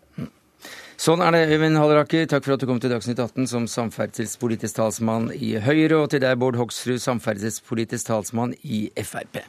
[0.99, 2.25] Sånn er det, Øyvind Halleraker.
[2.27, 6.19] Takk for at du kom til Dagsnytt 18 som samferdselspolitisk talsmann i Høyre, og til
[6.25, 9.39] deg, Bård Hoksrud, samferdselspolitisk talsmann i Frp.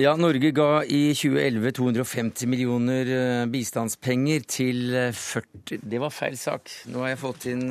[0.00, 6.38] Ja, Norge ga i 2011 250 millioner eh, bistandspenger til 40 eh, Det var feil
[6.40, 6.70] sak.
[6.88, 7.66] Nå har jeg fått inn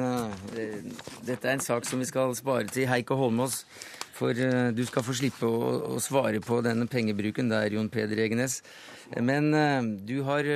[1.26, 3.64] Dette er en sak som vi skal spare til Heikki Holmås.
[4.20, 8.60] For du skal få slippe å, svare på denne pengebruken der, Jon Peder Egenes.
[9.16, 9.48] Men
[10.04, 10.50] du har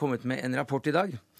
[0.00, 1.33] kommet med en rapport i dag Eh,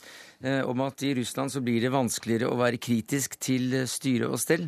[0.69, 4.67] om at i Russland så blir det vanskeligere å være kritisk til styre og stell.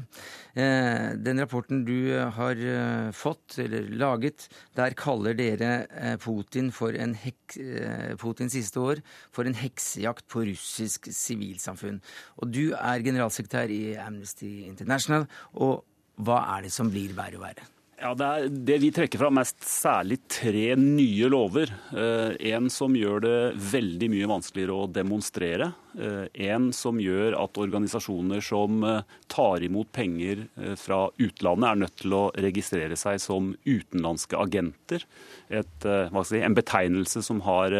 [0.56, 7.12] Eh, den rapporten du har eh, fått, eller laget, der kaller dere Putin for en
[7.20, 7.58] hek,
[8.20, 12.00] Putin siste år for en heksejakt på russisk sivilsamfunn.
[12.40, 15.28] Og du er generalsekretær i Amnesty International.
[15.54, 15.84] og
[16.16, 17.75] hva er det som blir verre og verre?
[17.96, 21.70] Ja, det, er, det, vi trekker fram er særlig tre nye lover.
[21.96, 23.36] Eh, en som gjør det
[23.72, 25.70] veldig mye vanskeligere å demonstrere.
[25.96, 30.46] Eh, en som gjør at organisasjoner som eh, tar imot penger
[30.78, 35.04] fra utlandet, er nødt til å registrere seg som utenlandske agenter.
[35.46, 35.86] Et,
[36.26, 37.74] si, en betegnelse som har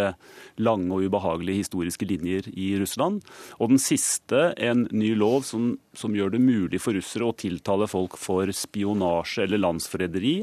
[0.62, 3.22] lange og ubehagelige historiske linjer i Russland.
[3.59, 7.88] Og den siste, en ny lov som, som gjør det mulig for russere å tiltale
[7.90, 10.37] folk for spionasje eller landsforræderi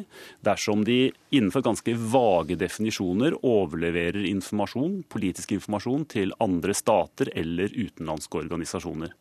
[0.46, 8.42] dersom de innenfor ganske vage definisjoner overleverer informasjon, politisk informasjon til andre stater eller utenlandske
[8.44, 9.14] organisasjoner.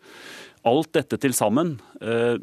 [0.67, 2.39] Alt dette til sammen eh,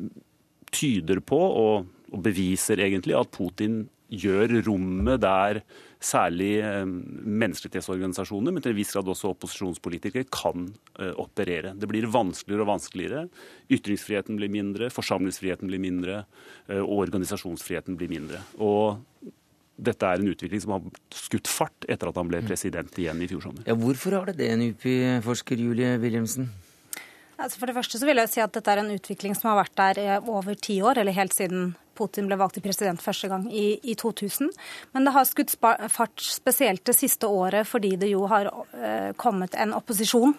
[0.71, 5.61] tyder på, og beviser egentlig, at Putin gjør rommet der
[6.01, 11.75] særlig eh, menneskerettighetsorganisasjoner, men til en viss grad også opposisjonspolitikere, kan eh, operere.
[11.77, 13.25] Det blir vanskeligere og vanskeligere.
[13.69, 16.23] Ytringsfriheten blir mindre, forsamlingsfriheten blir mindre,
[16.69, 18.41] eh, og organisasjonsfriheten blir mindre.
[18.57, 19.03] Og
[19.79, 23.29] dette er en utvikling som har skutt fart etter at han ble president igjen i
[23.31, 23.65] fjor sommer.
[23.67, 26.49] Ja, hvorfor har det det, NUPI-forsker Julie Wilhelmsen?
[27.39, 29.61] Altså for det første så vil jeg si at Dette er en utvikling som har
[29.61, 33.47] vært der over ti år, eller helt siden Putin ble valgt til president første gang
[33.51, 34.51] i, i 2000.
[34.95, 39.55] Men det har skutt fart spesielt det siste året fordi det jo har uh, kommet
[39.59, 40.35] en opposisjon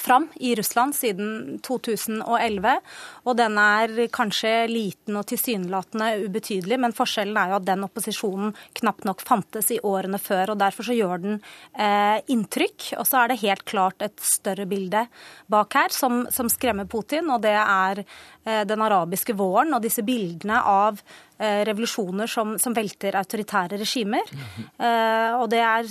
[0.00, 2.74] fram i Russland siden 2011.
[3.24, 8.54] Og den er kanskje liten og tilsynelatende ubetydelig, men forskjellen er jo at den opposisjonen
[8.80, 10.54] knapt nok fantes i årene før.
[10.54, 11.38] og Derfor så gjør den
[11.72, 12.92] eh, inntrykk.
[13.00, 15.06] Og så er det helt klart et større bilde
[15.52, 20.04] bak her som, som skremmer Putin, og det er eh, den arabiske våren og disse
[20.06, 21.02] bildene av
[21.38, 24.30] revolusjoner som, som, velter autoritære regimer.
[24.76, 25.90] Eh, og det er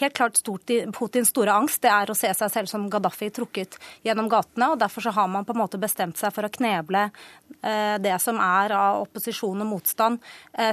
[0.00, 3.78] helt klart stort, Putins store angst det er å se seg selv som Gaddafi trukket
[4.04, 4.72] gjennom gatene.
[4.72, 7.06] og Derfor så har man på en måte bestemt seg for å kneble
[7.62, 10.22] eh, det som er av opposisjon og motstand,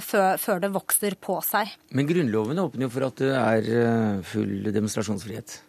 [0.04, 1.72] før, før det vokser på seg.
[1.96, 5.60] Men Grunnloven åpner jo for at det er full demonstrasjonsfrihet?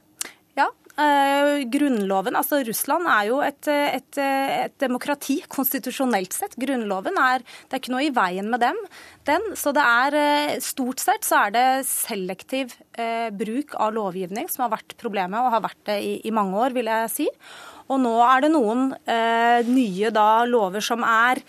[1.02, 6.54] Uh, grunnloven, altså Russland er jo et, et, et, demokrati konstitusjonelt sett.
[6.60, 8.78] Grunnloven er Det er ikke noe i veien med dem.
[9.26, 14.48] Den, så det er uh, stort sett så er det selektiv eh, bruk av lovgivning
[14.52, 17.28] som har vært problemet, og har vært det i, i mange år, vil jeg si.
[17.90, 18.92] Og nå er det noen
[19.68, 21.42] nye da, lover som er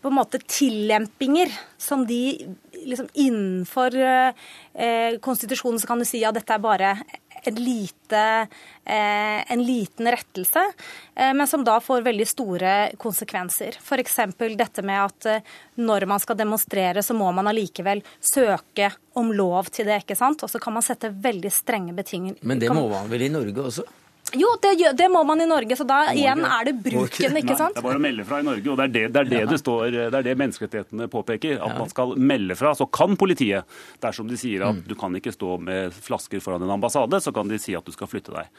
[0.00, 2.38] på en måte tillempinger som de
[2.86, 3.94] liksom innenfor
[5.22, 6.94] konstitusjonen så kan du si at dette er bare
[7.54, 8.48] lite,
[8.84, 10.72] eh, en liten rettelse,
[11.14, 13.78] eh, men som da får veldig store konsekvenser.
[13.82, 14.16] F.eks.
[14.56, 19.70] dette med at eh, når man skal demonstrere, så må man allikevel søke om lov
[19.70, 20.02] til det.
[20.04, 20.42] ikke sant?
[20.42, 22.44] Og så kan man sette veldig strenge betingelser.
[22.46, 23.86] Men det må man vel i Norge også?
[24.34, 25.76] Jo, det, det, må man i Norge.
[25.78, 27.76] Så da igjen er det bruken, ikke sant?
[27.76, 29.30] Nei, det er bare å melde fra i Norge, og det er det det, er
[29.30, 31.60] det, det står, det er det menneskerettighetene påpeker.
[31.62, 32.74] At man skal melde fra.
[32.78, 34.82] Så kan politiet, dersom de sier at mm.
[34.90, 37.94] du kan ikke stå med flasker foran en ambassade, så kan de si at du
[37.94, 38.50] skal flytte deg.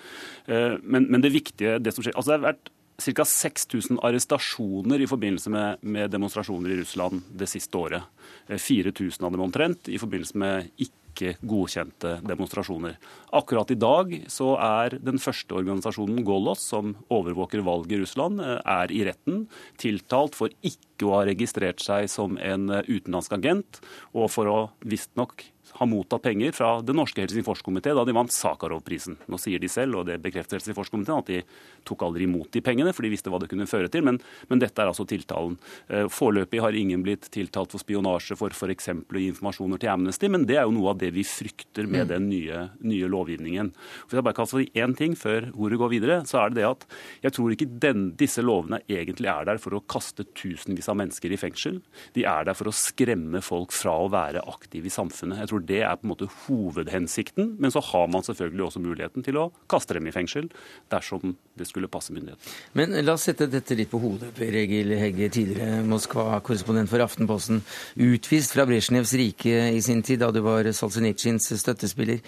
[0.48, 3.26] Eh, men, men det viktige, det som skjer altså det har vært ca.
[3.26, 8.08] 6000 arrestasjoner i forbindelse med, med, demonstrasjoner i Russland det siste året.
[8.50, 12.98] 4000 eh, av dem omtrent i forbindelse med ikke ikke godkjente demonstrasjoner.
[13.36, 18.62] Akkurat i dag så er den første organisasjonen Golos, som overvåker valg i Russland, eh,
[18.62, 19.48] er i retten
[19.82, 23.82] tiltalt for ikke å ha registrert seg som en eh, utenlandsk agent,
[24.14, 29.18] og for å visstnok har mottatt penger fra det norske Helsingforskomité da de vant Sakharov-prisen.
[29.30, 31.42] Nå sier de selv, og det bekrefter Helsingforskomiteen, at de
[31.88, 34.06] tok aldri imot de pengene, for de visste hva det kunne føre til.
[34.08, 35.58] Men, men dette er altså tiltalen.
[35.88, 38.92] Eh, foreløpig har ingen blitt tiltalt for spionasje for f.eks.
[38.98, 42.08] å gi informasjoner til Amnesty, men det er jo noe av det vi frykter med
[42.08, 42.12] mm.
[42.14, 43.72] den nye, nye lovgivningen.
[44.08, 46.68] Hvis jeg bare kan si én ting før ordet går videre, så er det det
[46.68, 46.88] at
[47.28, 51.34] jeg tror ikke den, disse lovene egentlig er der for å kaste tusenvis av mennesker
[51.34, 51.80] i fengsel.
[52.18, 55.44] De er der for å skremme folk fra å være aktive i samfunnet.
[55.44, 57.56] Jeg tror det er på en måte hovedhensikten.
[57.62, 60.50] Men så har man selvfølgelig også muligheten til å kaste dem i fengsel
[60.92, 62.56] dersom det skulle passe myndighetene.
[62.78, 64.34] Men la oss sette dette litt på hodet.
[64.38, 67.64] Per Egil Hegge, tidligere Moskva-korrespondent for Aftenposten.
[68.08, 72.22] Utvist fra Brezjnevs rike i sin tid, da du var Solzjenitsjins støttespiller.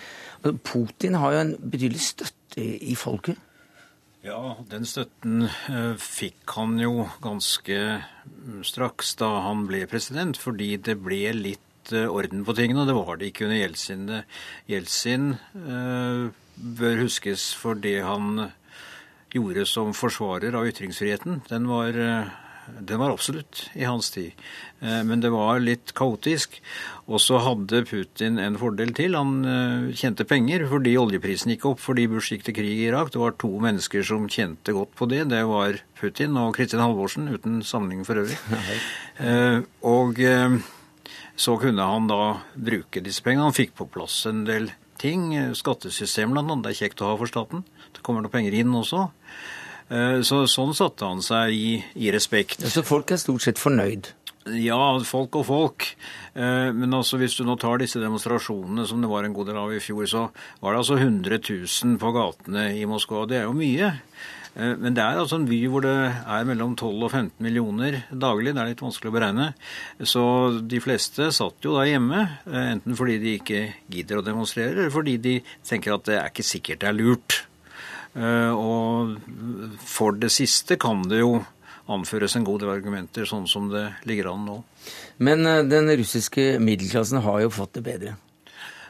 [0.63, 3.39] Putin har jo en betydelig støtte i folket?
[4.25, 7.77] Ja, den støtten eh, fikk han jo ganske
[8.67, 12.97] straks da han ble president, fordi det ble litt eh, orden på tingene, og det
[12.97, 14.05] var det ikke under Jeltsin.
[14.69, 16.27] Jeltsin eh,
[16.79, 18.49] bør huskes for det han
[19.33, 21.43] gjorde som forsvarer av ytringsfriheten.
[21.49, 21.97] Den var
[22.79, 24.31] den var absolutt i hans tid.
[24.79, 26.59] Eh, men det var litt kaotisk.
[27.09, 29.17] Og så hadde Putin en fordel til.
[29.17, 33.13] Han eh, tjente penger fordi oljeprisen gikk opp fordi Bush gikk til krig i Irak.
[33.13, 35.25] Det var to mennesker som tjente godt på det.
[35.33, 38.39] Det var Putin og Kristin Halvorsen, uten sammenligning for øvrig.
[39.19, 40.15] Eh, og
[41.39, 43.47] så kunne han da bruke disse pengene.
[43.47, 45.31] Han fikk på plass en del ting.
[45.55, 46.67] Skattesystem blant annet.
[46.67, 47.63] Det er kjekt å ha for staten.
[47.95, 49.07] Det kommer noen penger inn også.
[49.89, 52.65] Eh, så, sånn satte han seg i, i respekt.
[52.67, 54.11] Så folk er stort sett fornøyd?
[54.59, 55.87] Ja, folk og folk.
[56.33, 59.61] Eh, men altså hvis du nå tar disse demonstrasjonene som det var en god del
[59.61, 60.27] av i fjor, så
[60.59, 63.25] var det altså 100 000 på gatene i Moskva.
[63.29, 63.93] Det er jo mye.
[64.59, 68.01] Eh, men det er altså en by hvor det er mellom 12 og 15 millioner
[68.11, 68.53] daglig.
[68.55, 69.51] Det er litt vanskelig å beregne.
[70.03, 70.23] Så
[70.61, 75.17] de fleste satt jo da hjemme, enten fordi de ikke gidder å demonstrere, eller fordi
[75.23, 77.43] de tenker at det er ikke sikkert det er lurt.
[78.17, 79.15] Eh, og
[79.85, 81.37] for det siste kan det jo
[81.89, 84.57] anføres en god del argumenter, sånn som det ligger an nå.
[85.25, 88.17] Men eh, den russiske middelklassen har jo fått det bedre?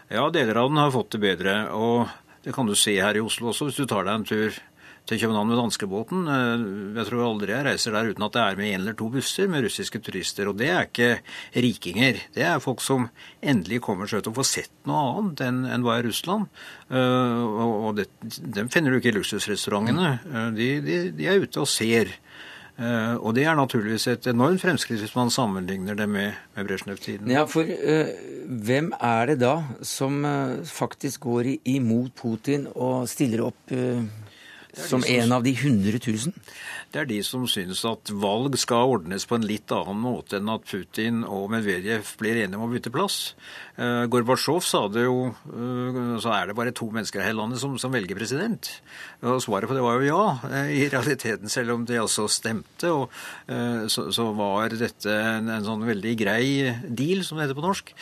[0.09, 1.55] Ja, deler av den har fått det bedre.
[1.75, 2.09] Og
[2.45, 4.59] det kan du se her i Oslo også, hvis du tar deg en tur
[5.09, 6.27] til København med danskebåten.
[6.29, 6.63] Eh,
[6.99, 9.49] jeg tror aldri jeg reiser der uten at det er med en eller to busser
[9.49, 10.51] med russiske turister.
[10.51, 11.09] Og det er ikke
[11.55, 12.21] rikinger.
[12.35, 13.09] Det er folk som
[13.41, 16.49] endelig kommer seg ut og får sett noe annet enn, enn hva er Russland.
[16.93, 20.15] Eh, og det, dem finner du ikke i luksusrestaurantene.
[20.29, 22.17] Eh, de, de, de er ute og ser.
[22.79, 27.27] Og det er naturligvis et enormt fremskritt hvis man sammenligner det med, med Brezjnev-tiden.
[27.27, 28.13] Ja, for uh,
[28.47, 34.07] hvem er det da som uh, faktisk går imot Putin og stiller opp uh,
[34.73, 36.33] som en av de 100 000?
[36.89, 40.49] Det er de som syns at valg skal ordnes på en litt annen måte enn
[40.49, 43.35] at Putin og Medvedev blir enige om å bytte plass.
[43.77, 47.61] Uh, Gorbatsjov sa det jo uh, Så er det bare to mennesker her i landet
[47.61, 48.71] som, som, velger president.
[49.21, 52.89] Og svaret på det var jo ja, uh, i realiteten, selv om de altså stemte.
[52.89, 53.13] Og,
[53.91, 56.43] så, så, var dette en, en, sånn veldig grei
[56.85, 57.93] deal, som det heter på norsk.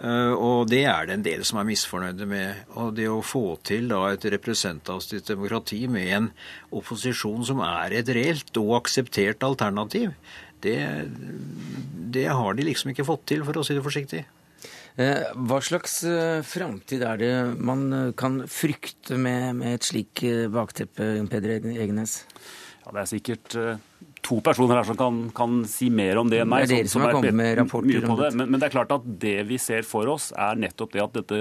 [0.00, 2.62] Eh, og det er det en del som er misfornøyde med.
[2.80, 6.30] Og det å få til da et representativt demokrati med en
[6.72, 10.14] opposisjon som er et reelt og akseptert alternativ,
[10.62, 10.78] det,
[12.14, 14.24] det har de liksom ikke fått til, for å si det forsiktig.
[15.00, 21.14] Eh, hva slags eh, framtid er det man kan frykte med, med et slik bakteppe,
[21.32, 22.22] Peder Egenes?
[22.82, 23.56] Ja, det er sikkert
[24.22, 26.68] to personer her som kan, kan, si mer om det enn meg.
[26.70, 28.30] Det er dere som, som har kommet med rapporter om det.
[28.38, 31.16] Men, men, det er klart at det vi ser for oss, er nettopp det at
[31.18, 31.40] dette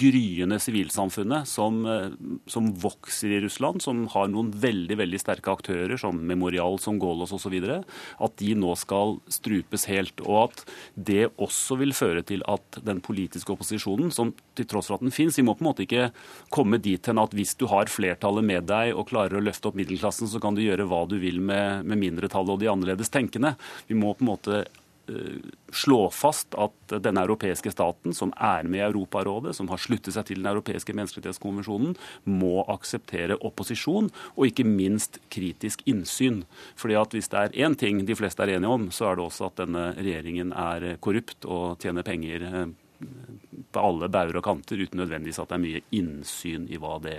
[0.00, 2.08] gryende sivilsamfunnet som, eh,
[2.50, 7.34] som, vokser i Russland, som har noen veldig veldig sterke aktører, som Memorial, som Golos
[7.36, 10.24] osv., at de nå skal strupes helt.
[10.24, 10.64] Og at
[10.96, 15.14] det også vil føre til at den politiske opposisjonen, som til tross for at den
[15.14, 16.08] finnes, vi må på en måte ikke
[16.52, 19.78] komme dit hen at hvis du har flertallet med deg og klarer å løfte opp
[19.78, 23.10] middelklassen, så kan du gjøre hva du vil med, med mindre mindretallet og de annerledes
[23.10, 23.56] tenkende.
[23.88, 24.64] Vi må på en måte
[25.08, 30.14] eh, slå fast at denne europeiske staten, som er med i Europarådet, som har sluttet
[30.14, 36.44] seg til Den europeiske menneskerettighetskonvensjonen, må akseptere opposisjon og ikke minst kritisk innsyn.
[36.76, 39.24] Fordi at Hvis det er én ting de fleste er enige om, så er det
[39.24, 43.31] også at denne regjeringen er korrupt og tjener penger eh,
[43.72, 47.16] på alle bauger og kanter, uten nødvendigvis at det er mye innsyn i hva det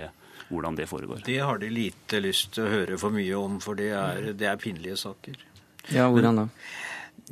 [0.50, 1.22] hvordan det foregår.
[1.26, 4.48] Det har de lite lyst til å høre for mye om, for det er, det
[4.50, 5.38] er pinlige saker.
[5.92, 6.48] Ja, hvordan da?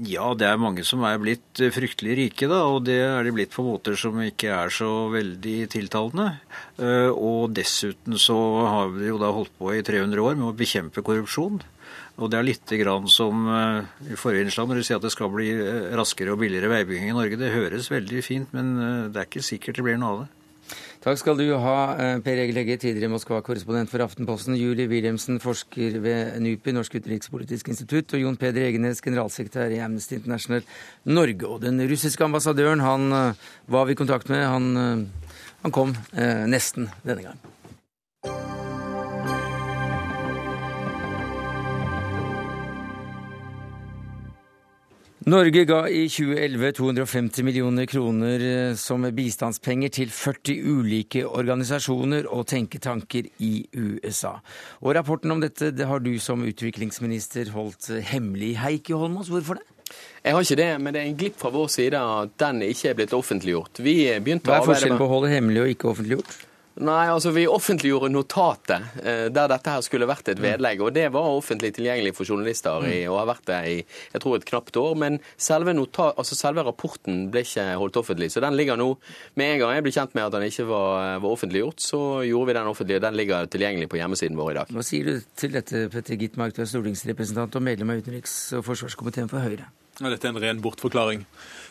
[0.00, 3.32] Ja, det er mange som er blitt eh, fryktelig rike, da, og det er de
[3.36, 6.28] blitt på måter som ikke er så veldig tiltalende.
[6.80, 10.56] Eh, og dessuten så har vi jo da holdt på i 300 år med å
[10.56, 11.60] bekjempe korrupsjon.
[12.20, 15.14] Og det er litt grann som eh, i forrige innslag når du sier at det
[15.14, 15.48] skal bli
[15.96, 17.40] raskere og billigere veibygging i Norge.
[17.40, 18.76] Det høres veldig fint, men
[19.12, 20.30] det er ikke sikkert det blir noe av det.
[21.02, 25.98] Takk skal du ha, eh, Per Egil Hegge, tidligere Moskva-korrespondent for Aftenposten, Julie Wilhelmsen, forsker
[25.98, 30.62] ved NUPI, Norsk utenrikspolitisk institutt, og Jon Peder Egenes, generalsekretær i Amnesty International
[31.04, 31.44] Norge.
[31.48, 33.34] Og den russiske ambassadøren han eh,
[33.66, 37.51] var vi i kontakt med, han, eh, han kom eh, nesten denne gang.
[45.22, 52.48] Norge ga i 2011 250 millioner kroner eh, som bistandspenger til 40 ulike organisasjoner og
[52.50, 54.32] tenketanker i USA.
[54.82, 58.56] Og Rapporten om dette det har du som utviklingsminister holdt hemmelig.
[58.64, 59.68] Heikki Holmås, hvorfor det?
[60.24, 62.90] Jeg har ikke det, men det er en glipp fra vår side at den ikke
[62.90, 63.78] er blitt offentliggjort.
[63.84, 66.40] Vi begynte Hva er forskjellen på å holde hemmelig og ikke offentliggjort?
[66.80, 70.46] Nei, altså Vi offentliggjorde notatet eh, der dette her skulle vært et mm.
[70.46, 70.80] vedlegg.
[70.80, 73.10] og Det var offentlig tilgjengelig for journalister i, mm.
[73.12, 73.76] og har vært det i
[74.14, 74.96] jeg tror et knapt år.
[75.02, 78.30] Men selve, notat, altså selve, rapporten ble ikke holdt offentlig.
[78.32, 78.88] Så den ligger nå
[79.36, 82.50] Med en gang jeg ble kjent med at den ikke var, var offentliggjort, så gjorde
[82.50, 83.00] vi den offentlig.
[83.04, 84.72] Den ligger tilgjengelig på hjemmesiden vår i dag.
[84.72, 88.66] Hva sier du til dette, Petter Gitmark, du er stortingsrepresentant og medlem av utenriks- og
[88.68, 89.68] forsvarskomiteen for Høyre?
[90.00, 91.26] Dette er en ren bortforklaring.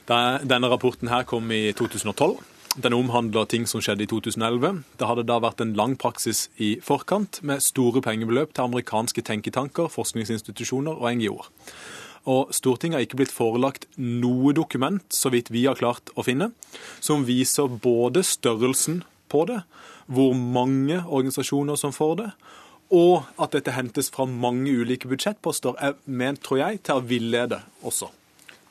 [0.08, 2.38] Denne rapporten her kom i 2012.
[2.80, 4.84] Den omhandler ting som skjedde i 2011.
[4.95, 9.89] Det hadde da vært en lang praksis i forkant med store pengebeløp til amerikanske tenketanker,
[9.91, 11.49] forskningsinstitusjoner og NGO-er.
[12.32, 16.51] Og Stortinget har ikke blitt forelagt noe dokument, så vidt vi har klart å finne,
[17.03, 19.63] som viser både størrelsen på det,
[20.07, 22.30] hvor mange organisasjoner som får det,
[22.91, 27.63] og at dette hentes fra mange ulike budsjettposter, er ment, tror jeg, til å villede
[27.84, 28.13] også.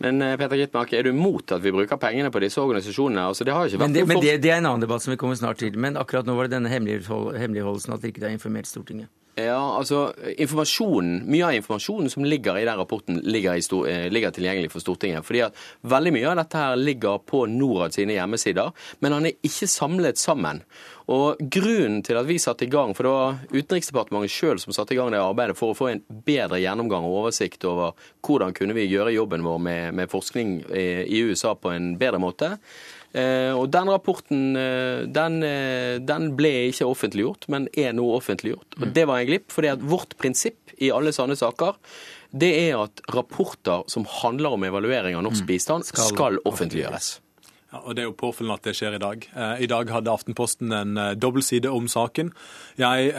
[0.01, 3.27] Men eh, Peter Gittmark, er du mot at vi bruker pengene på disse organisasjonene?
[3.31, 5.13] Altså, det har ikke vært men det, men det, det er en annen debatt som
[5.13, 5.77] vi kommer snart til.
[5.77, 9.13] Men akkurat nå var det denne hemmeligholdelsen at det ikke er informert Stortinget.
[9.39, 10.11] Ja, altså
[10.43, 14.83] informasjonen, Mye av informasjonen som ligger i den rapporten, ligger, i eh, ligger, tilgjengelig for
[14.83, 15.25] Stortinget.
[15.25, 19.39] fordi at Veldig mye av dette her ligger på Norad sine hjemmesider, men han er
[19.47, 20.63] ikke samlet sammen.
[21.11, 24.95] Og Grunnen til at vi satte i gang, for det var Utenriksdepartementet sjøl som satte
[24.95, 27.95] i gang det arbeidet for å få en bedre gjennomgang og oversikt over
[28.27, 32.57] hvordan kunne vi gjøre jobben vår med, med forskning i USA på en bedre måte.
[33.11, 38.79] Eh, og Den rapporten eh, den, eh, den, ble ikke offentliggjort, men er nå offentliggjort.
[38.79, 41.77] Og Det var en glipp, fordi at vårt prinsipp i alle sånne saker
[42.31, 45.49] det er at rapporter som handler om evaluering av norsk mm.
[45.49, 47.17] bistand, skal offentliggjøres.
[47.73, 49.27] Ja, og Det er jo påfallende at det skjer i dag.
[49.59, 52.31] I dag hadde Aftenposten en dobbeltside om saken.
[52.79, 53.11] Jeg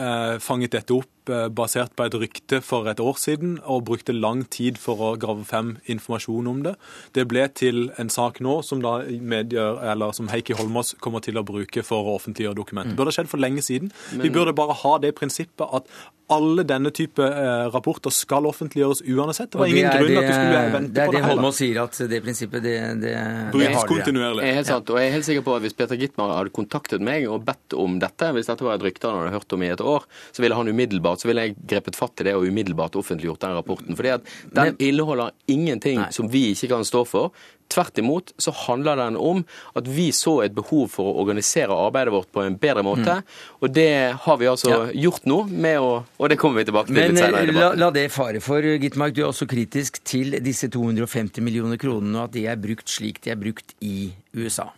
[0.44, 4.44] fanget dette opp Eh, basert på et rykte for et år siden, og brukte lang
[4.50, 6.76] tid for å grave frem informasjon om det.
[7.18, 11.40] Det ble til en sak nå som, da medier, eller som Heikki Holmås kommer til
[11.40, 12.96] å bruke for å offentliggjøre dokumentet.
[12.96, 13.92] Det burde skjedd for lenge siden.
[14.14, 14.26] Men...
[14.26, 15.88] Vi burde bare ha det prinsippet at
[16.32, 19.52] alle denne type eh, rapporter skal offentliggjøres uansett.
[19.52, 20.94] Det var ingen grunn det, at du skulle vente på det.
[20.96, 23.16] Det er det Holmås sier, at det prinsippet, det, det,
[23.52, 24.46] det har kontinuerlig.
[24.46, 26.54] Jeg er helt sant, og jeg er helt sikker på at Hvis Peter Gitmar hadde
[26.56, 29.66] kontaktet meg og bedt om dette, hvis dette var et rykte han hadde hørt om
[29.66, 32.46] i et år, så ville han umiddelbart så ville jeg grepet fatt i det og
[32.48, 33.98] umiddelbart offentliggjort den rapporten.
[33.98, 36.12] Fordi at Den inneholder ingenting Nei.
[36.12, 37.32] som vi ikke kan stå for.
[37.72, 39.44] Tvert imot så handler den om
[39.80, 43.22] at vi så et behov for å organisere arbeidet vårt på en bedre måte.
[43.22, 43.38] Mm.
[43.62, 43.94] Og det
[44.26, 44.82] har vi altså ja.
[45.06, 47.80] gjort nå, med å, og det kommer vi tilbake til Men, litt senere i debatten.
[47.80, 52.18] La, la det fare for, Gitmark, du er også kritisk til disse 250 millioner kronene,
[52.20, 54.72] og at de er brukt slik de er brukt i USA.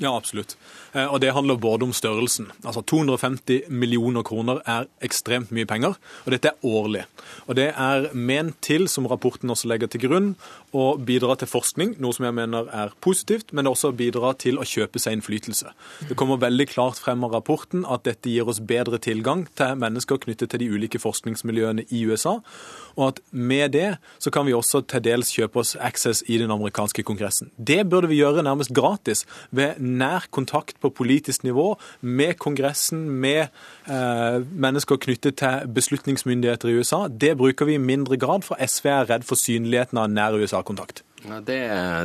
[0.00, 0.56] Ja, absolutt.
[0.92, 2.50] Eh, og det handler både om størrelsen.
[2.64, 7.04] Altså 250 millioner kroner er ekstremt mye penger, og dette er årlig.
[7.46, 10.30] Og det er ment til, som rapporten også legger til grunn,
[10.72, 14.58] å bidra til forskning, noe som jeg mener er positivt, men det også bidra til
[14.60, 15.74] å kjøpe seg innflytelse.
[16.08, 20.22] Det kommer veldig klart frem av rapporten at dette gir oss bedre tilgang til mennesker
[20.24, 22.38] knyttet til de ulike forskningsmiljøene i USA,
[22.96, 23.88] og at med det
[24.22, 27.52] så kan vi også til dels kjøpe oss access i den amerikanske kongressen.
[27.56, 33.48] Det burde vi gjøre nærmest gratis ved nær kontakt på politisk nivå med Kongressen, med
[33.90, 37.04] eh, mennesker knyttet til beslutningsmyndigheter i USA.
[37.08, 41.04] Det bruker vi i mindre grad, for SV er redd for synligheten av nær USA-kontakt.
[41.22, 41.60] Ja, det,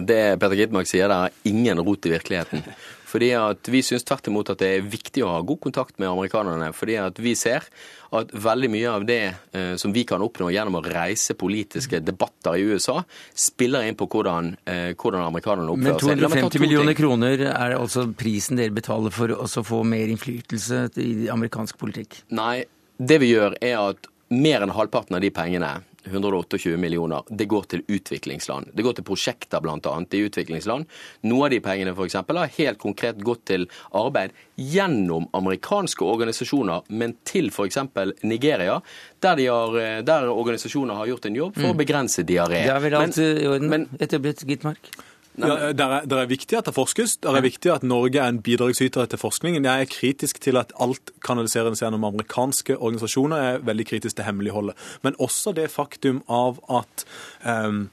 [0.10, 2.66] det Peter Gidmark sier, det er ingen rot i virkeligheten.
[3.08, 6.10] Fordi at Vi syns tvert imot at det er viktig å ha god kontakt med
[6.10, 6.74] amerikanerne.
[6.74, 7.64] fordi at vi ser
[8.12, 12.56] at veldig mye av det eh, som vi kan oppnå gjennom å reise politiske debatter
[12.56, 13.02] i USA,
[13.36, 16.16] spiller inn på hvordan, eh, hvordan amerikanerne oppfører seg.
[16.16, 21.28] Men 250 millioner kroner er altså prisen dere betaler for å få mer innflytelse i
[21.34, 22.22] amerikansk politikk?
[22.32, 22.66] Nei,
[22.98, 25.78] det vi gjør er at mer enn halvparten av de pengene
[26.12, 28.72] 128 millioner, det går til utviklingsland.
[28.74, 29.96] Det går til prosjekter bl.a.
[30.12, 30.88] i utviklingsland.
[31.28, 36.88] Noe av de pengene for eksempel, har helt konkret gått til arbeid gjennom amerikanske organisasjoner,
[36.90, 37.82] men til f.eks.
[38.24, 38.80] Nigeria,
[39.24, 41.84] der, har, der, organisasjoner har gjort en jobb for å mm.
[41.84, 42.64] begrense diaré.
[42.66, 44.92] Det er vel alt i orden etter blitt Gitmark?
[45.38, 47.18] Ja, det, er, er viktig at det forskes.
[47.22, 49.68] Det er viktig at Norge er en bidragsyter til forskningen.
[49.70, 53.44] Jeg er kritisk til at alt kanaliseres gjennom amerikanske organisasjoner.
[53.44, 54.74] Jeg er veldig kritisk til hemmeligholdet.
[55.06, 57.06] Men også det faktum av at
[57.46, 57.86] um,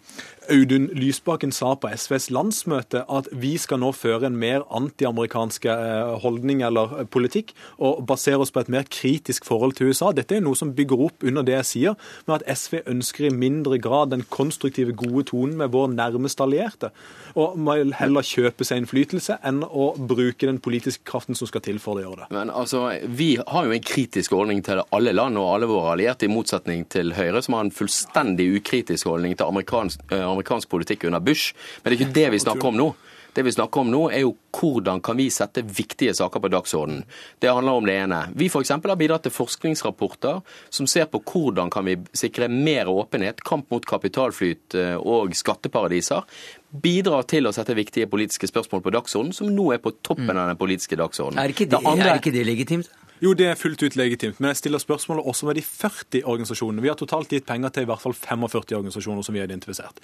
[0.50, 6.14] Audun Lysbakken sa på SVs landsmøte at vi skal nå føre en mer antiamerikansk eh,
[6.20, 10.10] holdning eller eh, politikk og basere oss på et mer kritisk forhold til USA.
[10.16, 13.32] Dette er noe som bygger opp under det jeg sier, med at SV ønsker i
[13.34, 16.92] mindre grad den konstruktive, gode tonen med vår nærmeste allierte.
[17.40, 21.80] Og må heller kjøpe seg innflytelse enn å bruke den politiske kraften som skal til
[21.82, 22.30] for å gjøre det.
[22.36, 26.28] Men altså, Vi har jo en kritisk holdning til alle land og alle våre allierte,
[26.28, 30.04] i motsetning til Høyre, som har en fullstendig ukritisk holdning til amerikansk,
[30.34, 31.54] amerikansk politikk under Bush.
[31.82, 32.92] Men det er ikke det vi snakker om nå.
[33.34, 37.02] Det vi snakker om nå, er jo hvordan kan vi sette viktige saker på dagsordenen.
[37.42, 38.20] Det handler om det ene.
[38.38, 38.70] Vi f.eks.
[38.70, 40.38] har bidratt til forskningsrapporter
[40.70, 46.22] som ser på hvordan kan vi sikre mer åpenhet, kamp mot kapitalflyt eh, og skatteparadiser.
[46.70, 50.52] Bidrar til å sette viktige politiske spørsmål på dagsordenen, som nå er på toppen av
[50.52, 51.42] den politiske dagsordenen.
[51.42, 52.12] Er ikke det, det andre...
[52.12, 52.94] er ikke det legitimt?
[53.24, 56.82] Jo, det er fullt ut legitimt, men jeg stiller spørsmålet også med de 40 organisasjonene.
[56.84, 60.02] Vi har totalt gitt penger til i hvert fall 45 organisasjoner som vi har identifisert.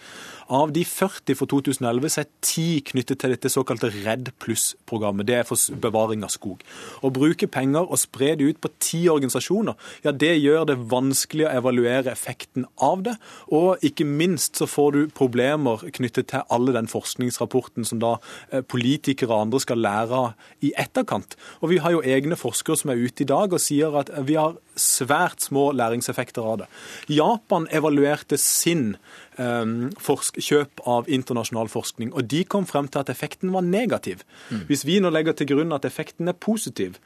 [0.49, 5.29] Av de 40 for 2011 så er 10 knyttet til dette såkalte Redd pluss-programmet.
[5.29, 6.63] Det er for bevaring av skog.
[7.05, 11.45] Å bruke penger og spre det ut på ti organisasjoner, ja det gjør det vanskelig
[11.51, 13.19] å evaluere effekten av det.
[13.53, 18.17] Og ikke minst så får du problemer knyttet til alle den forskningsrapporten som da
[18.49, 21.37] eh, politikere og andre skal lære av i etterkant.
[21.61, 24.11] Og vi har jo egne forskere som er ute ute i dag og sier at
[24.27, 26.69] vi har svært små læringseffekter av det.
[27.13, 28.95] Japan evaluerte sin
[29.37, 34.25] um, kjøp av internasjonal forskning, og de kom frem til at effekten var negativ.
[34.49, 34.65] Mm.
[34.71, 37.01] Hvis vi nå legger til grunn at effekten er positiv,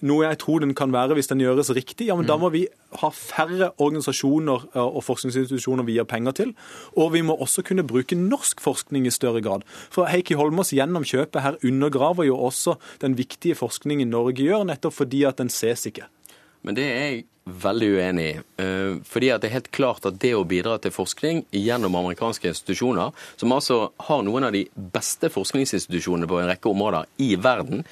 [0.00, 2.30] noe jeg tror den kan være hvis den gjøres riktig, ja, men mm.
[2.30, 2.64] da må vi
[3.02, 6.52] ha færre organisasjoner uh, og forskningsinstitusjoner vi gir penger til.
[6.96, 9.66] Og vi må også kunne bruke norsk forskning i større grad.
[9.92, 14.96] For Heikki Holmås gjennom kjøpet her undergraver jo også den viktige forskningen Norge gjør, nettopp
[15.02, 16.08] fordi at den ses ikke.
[16.66, 18.38] Men det er jeg veldig uenig i.
[18.60, 22.50] Eh, fordi at det er helt klart at det å bidra til forskning gjennom amerikanske
[22.50, 27.86] institusjoner, som altså har noen av de beste forskningsinstitusjonene på en rekke områder i verden,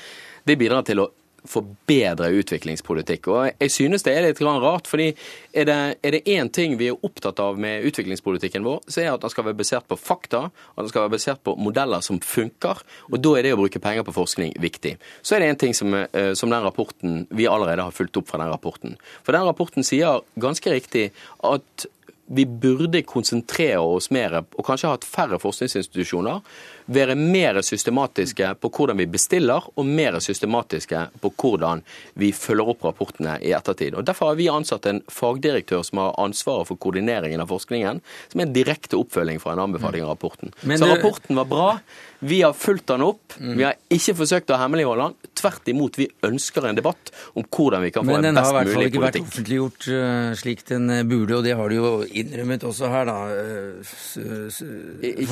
[0.47, 1.11] det bidrar til å
[1.51, 3.29] forbedre utviklingspolitikk.
[3.33, 5.13] Og jeg synes det er litt rart, fordi
[5.57, 9.27] er det én ting vi er opptatt av med utviklingspolitikken vår, så er det at
[9.27, 10.43] den skal være basert på fakta,
[10.75, 12.83] og den skal være basert på modeller som funker.
[13.11, 14.97] Og da er det å bruke penger på forskning viktig.
[15.23, 18.29] Så er det en ting som, eh, som den rapporten vi allerede har fulgt opp
[18.29, 18.97] fra den rapporten.
[19.25, 21.11] For den rapporten sier ganske riktig
[21.43, 21.87] at
[22.27, 26.41] vi burde konsentrere oss mer og kanskje hatt færre forskningsinstitusjoner
[26.87, 31.83] være mer systematiske på hvordan vi bestiller, og mer systematiske på hvordan
[32.21, 33.97] vi følger opp rapportene i ettertid.
[33.99, 38.43] Og Derfor har vi ansatt en fagdirektør som har ansvaret for koordineringen av forskningen, som
[38.43, 40.55] er en direkte oppfølging fra en anbefaling av rapporten.
[40.63, 41.71] Men Så rapporten var bra.
[42.19, 43.35] Vi har fulgt den opp.
[43.39, 45.33] Vi har ikke forsøkt å hemmeligholde den.
[45.37, 48.33] Tvert imot, vi ønsker en debatt om hvordan vi kan få en best mulig politikk.
[48.33, 51.45] Men den har i hvert fall ikke vært offentliggjort uh, slik den eh, burde, og
[51.45, 53.19] det har du jo innrømmet også her, da.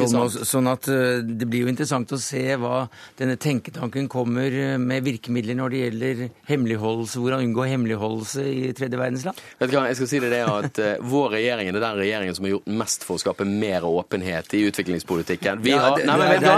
[0.04, 0.38] Sant.
[0.44, 2.86] Sånn at uh, det blir jo interessant å se hva
[3.18, 9.00] denne tenketanken kommer eh, med virkemidler når det gjelder hemmeligholdelse, hvordan unngå hemmeligholdelse i tredje
[9.00, 9.40] verdensland.
[9.60, 12.36] Vet du hva, jeg skal si det, det at uh, Vår regjering er den regjeringen
[12.36, 15.60] som har gjort mest for å skape mer åpenhet i utviklingspolitikken.
[15.64, 16.48] Vi har, nei, men vet du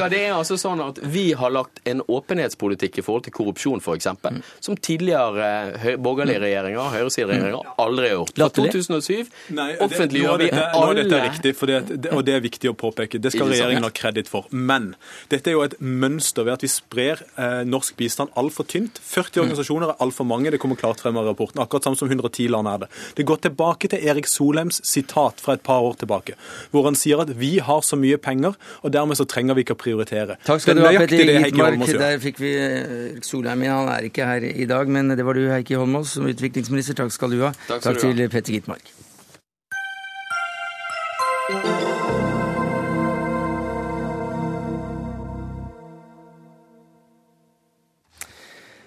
[0.00, 3.82] hva, det er altså sånn at Vi har lagt en åpenhetspolitikk i forhold til korrupsjon,
[3.84, 4.40] f.eks., mm.
[4.64, 8.34] som tidligere uh, borgerlige regjeringer, høyresideregjeringer, aldri har gjort.
[8.36, 13.20] Fra 2007 offentliggjør vi alle Nå er dette riktig, det, og det viktig å påpeke.
[13.22, 14.48] Det skal regjeringen ha kreditt for.
[14.50, 14.94] Men
[15.32, 19.00] dette er jo et mønster ved at vi sprer eh, norsk bistand altfor tynt.
[19.02, 19.42] 40 mm.
[19.44, 21.62] organisasjoner er altfor mange, det kommer klart frem av rapporten.
[21.62, 22.90] Akkurat samme som 110 land er det.
[23.18, 26.36] Det går tilbake til Erik Solheims sitat fra et par år tilbake,
[26.72, 29.76] hvor han sier at vi har så mye penger, og dermed så trenger vi ikke
[29.76, 30.38] å prioritere.
[30.46, 31.80] Takk skal du ha, Petter Gitmark.
[31.96, 33.72] Der fikk vi Erik eh, Solheim inn.
[33.72, 36.98] Han er ikke her i dag, men det var du, Heikki Holmås, som utviklingsminister.
[37.02, 37.52] Takk skal du ha.
[37.66, 38.94] Takk, Takk til Petter Gitmark.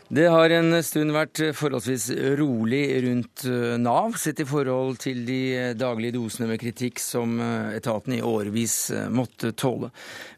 [0.09, 2.07] Det har en stund vært forholdsvis
[2.39, 7.75] rolig rundt eh, Nav, sett i forhold til de daglige dosene med kritikk som eh,
[7.77, 9.91] etaten i årevis eh, måtte tåle.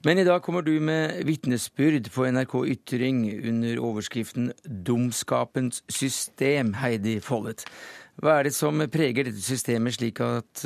[0.03, 7.21] Men i dag kommer du med vitnesbyrd på NRK Ytring under overskriften 'Dumskapens system', Heidi
[7.23, 7.63] Follet.
[8.19, 10.65] Hva er det som preger dette systemet, slik at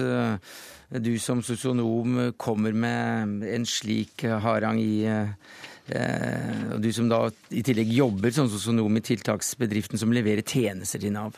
[0.90, 5.30] du som sosionom kommer med en slik harang i Eh,
[5.86, 7.20] og du som da
[7.54, 11.38] i tillegg jobber som sosionom i tiltaksbedriften som leverer tjenester til Nav.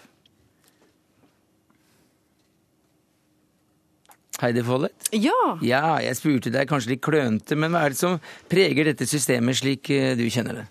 [4.41, 5.09] Heidi Follett?
[5.11, 5.57] Ja.
[5.65, 5.97] ja.
[6.03, 8.19] Jeg spurte deg kanskje litt klønete, men hva er det som
[8.51, 10.67] preger dette systemet slik eh, du kjenner det?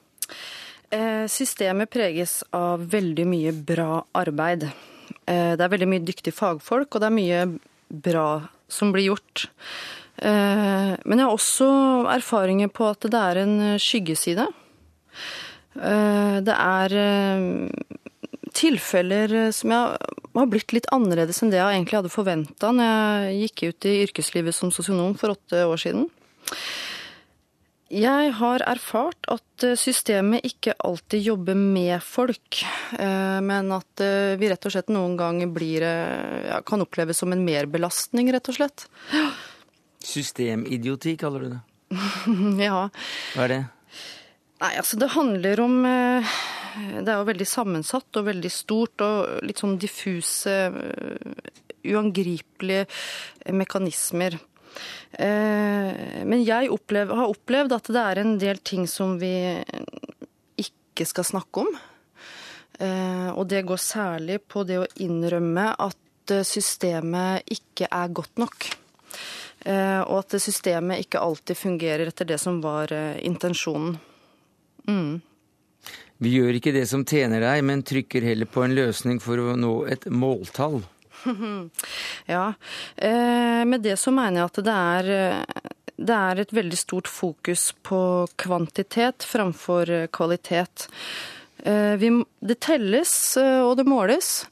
[0.95, 4.69] Eh, systemet preges av veldig mye bra arbeid.
[5.27, 7.41] Det er veldig mye dyktige fagfolk, og det er mye
[8.07, 8.29] bra
[8.71, 9.49] som blir gjort.
[10.17, 11.69] Men jeg har også
[12.09, 14.47] erfaringer på at det er en skyggeside.
[15.77, 16.95] Det er
[18.57, 23.65] tilfeller som har blitt litt annerledes enn det jeg egentlig hadde forventa når jeg gikk
[23.67, 26.09] ut i yrkeslivet som sosionom for åtte år siden.
[27.87, 32.59] Jeg har erfart at systemet ikke alltid jobber med folk,
[32.99, 37.23] eh, men at eh, vi rett og slett noen ganger blir, eh, ja, kan oppleves
[37.23, 38.89] som en merbelastning, rett og slett.
[40.07, 41.63] Systemidioti, kaller du det.
[42.69, 42.87] ja.
[43.35, 43.63] Hva er det?
[44.63, 49.61] Nei, altså det handler om Det er jo veldig sammensatt og veldig stort og litt
[49.61, 50.55] sånn diffuse,
[51.85, 52.87] uangripelige
[53.53, 54.39] mekanismer.
[55.13, 59.33] Eh, men jeg opplev, har opplevd at det er en del ting som vi
[60.61, 61.71] ikke skal snakke om.
[62.81, 68.69] Eh, og det går særlig på det å innrømme at systemet ikke er godt nok.
[69.67, 73.97] Eh, og at systemet ikke alltid fungerer etter det som var intensjonen.
[74.87, 75.17] Mm.
[76.23, 79.57] Vi gjør ikke det som tjener deg, men trykker heller på en løsning for å
[79.59, 80.83] nå et måltall.
[82.27, 82.53] Ja,
[82.97, 85.09] eh, med det så mener jeg at det er,
[85.97, 88.01] det er et veldig stort fokus på
[88.39, 90.89] kvantitet framfor kvalitet.
[91.67, 92.11] Eh, vi,
[92.41, 94.47] det telles eh, og det måles.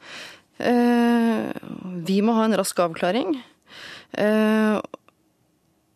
[0.54, 3.32] Vi må ha en rask avklaring.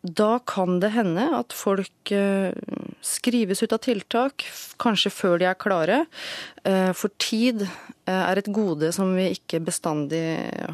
[0.01, 2.55] Da kan det hende at folk eh,
[3.03, 4.45] skrives ut av tiltak,
[4.79, 5.97] kanskje før de er klare.
[6.63, 10.23] Eh, for tid eh, er et gode som vi ikke bestandig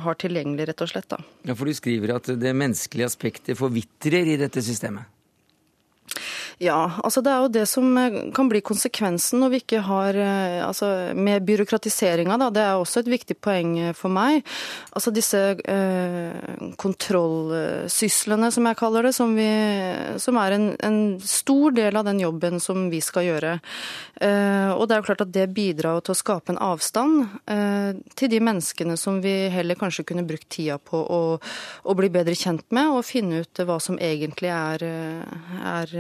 [0.04, 1.10] har tilgjengelig, rett og slett.
[1.10, 1.22] Da.
[1.50, 5.10] Ja, For du skriver at det menneskelige aspektet forvitrer i dette systemet?
[6.64, 10.16] Ja, altså det er jo det som eh, kan bli konsekvensen når vi ikke har
[10.16, 14.46] eh, altså Med byråkratiseringa, da, det er også et viktig poeng eh, for meg.
[14.96, 19.50] Altså disse eh, kontrollsyslene, som jeg kaller det, som, vi,
[20.22, 23.58] som er en, en, stor del av den jobben som vi skal gjøre.
[24.24, 28.00] Eh, og det er jo klart at det bidrar til å skape en avstand eh,
[28.16, 31.22] til de menneskene som vi heller kanskje kunne brukt tida på å,
[31.84, 34.88] å bli bedre kjent med, og finne ut hva som egentlig er,
[35.76, 35.96] er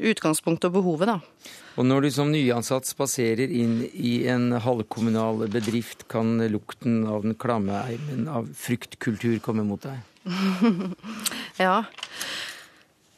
[0.00, 1.52] utgangspunktet og behovet, da.
[1.74, 7.34] Og når du som nyansatt spaserer inn i en halvkommunal bedrift, kan lukten av den
[7.34, 9.98] klamme eimen av fryktkultur komme mot deg?
[11.64, 11.80] ja.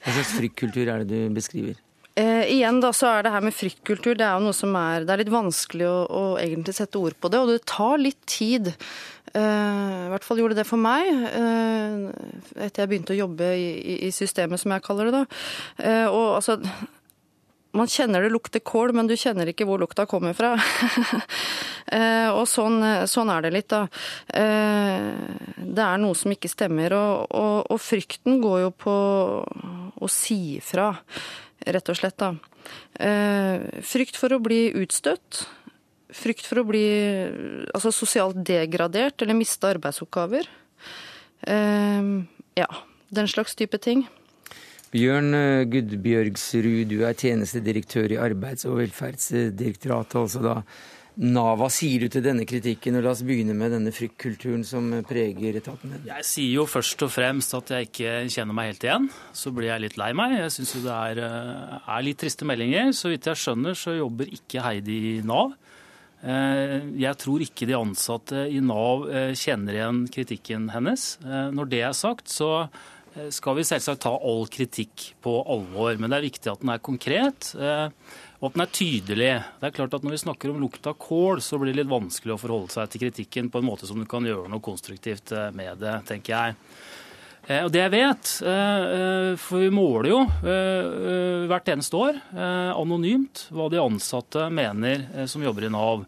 [0.00, 1.76] Hva slags fryktkultur er det du beskriver?
[2.16, 5.04] Eh, igjen da, så er det her med fryktkultur det er jo noe som er,
[5.04, 7.42] det er litt vanskelig å, å egentlig sette ord på det.
[7.42, 8.72] Og det tar litt tid.
[9.36, 12.04] Eh, I hvert fall gjorde det for meg eh,
[12.64, 15.18] etter jeg begynte å jobbe i, systemet, som jeg kaller det.
[15.18, 15.40] da.
[15.82, 16.56] Eh, og altså,
[17.76, 20.54] man kjenner det lukter kål, men du kjenner ikke hvor lukta kommer fra.
[22.38, 22.80] og sånn,
[23.10, 23.82] sånn, er det litt, da.
[24.32, 26.96] Det er noe som ikke stemmer.
[26.96, 28.96] Og, og, og frykten går jo på
[29.44, 30.88] å si ifra
[31.68, 32.16] rett og slett.
[32.16, 32.32] da.
[33.84, 35.44] Frykt for å bli utstøtt.
[36.16, 36.86] Frykt for å bli
[37.74, 40.48] altså, sosialt degradert eller miste arbeidsoppgaver.
[41.46, 42.24] Uh,
[42.56, 42.68] ja,
[43.12, 44.06] den slags type ting.
[44.94, 50.20] Bjørn eh, Gudbjørgsrud, du er tjenestedirektør i Arbeids- og velferdsdirektoratet.
[50.22, 50.60] altså da
[51.16, 52.98] Nav, hva sier du til denne kritikken?
[52.98, 56.02] Og la oss begynne med denne fryktkulturen som preger etaten din.
[56.10, 59.06] Jeg sier jo først og fremst at jeg ikke kjenner meg helt igjen.
[59.32, 60.36] Så blir jeg litt lei meg.
[60.36, 62.92] Jeg syns jo det er, eh, er, litt triste meldinger.
[62.92, 65.56] Så vidt jeg skjønner, så jobber ikke Heidi i Nav.
[66.26, 71.16] Eh, jeg tror ikke de ansatte i Nav eh, kjenner igjen kritikken hennes.
[71.24, 72.68] Når det er sagt, så
[73.32, 75.94] skal vi selvsagt ta all kritikk på alvor.
[75.96, 77.54] Men det er viktig at den er konkret
[78.36, 79.30] og at den er tydelig.
[79.60, 81.92] Det er klart at Når vi snakker om lukt av kål, så blir det litt
[81.92, 85.32] vanskelig å forholde seg til kritikken på en måte som du kan gjøre noe konstruktivt
[85.32, 86.56] eh, med det, tenker jeg.
[87.46, 90.22] Eh, og det jeg vet, eh, for vi måler jo
[91.46, 92.16] hvert eneste år
[92.74, 96.06] anonymt hva de ansatte mener som jobber i Nav.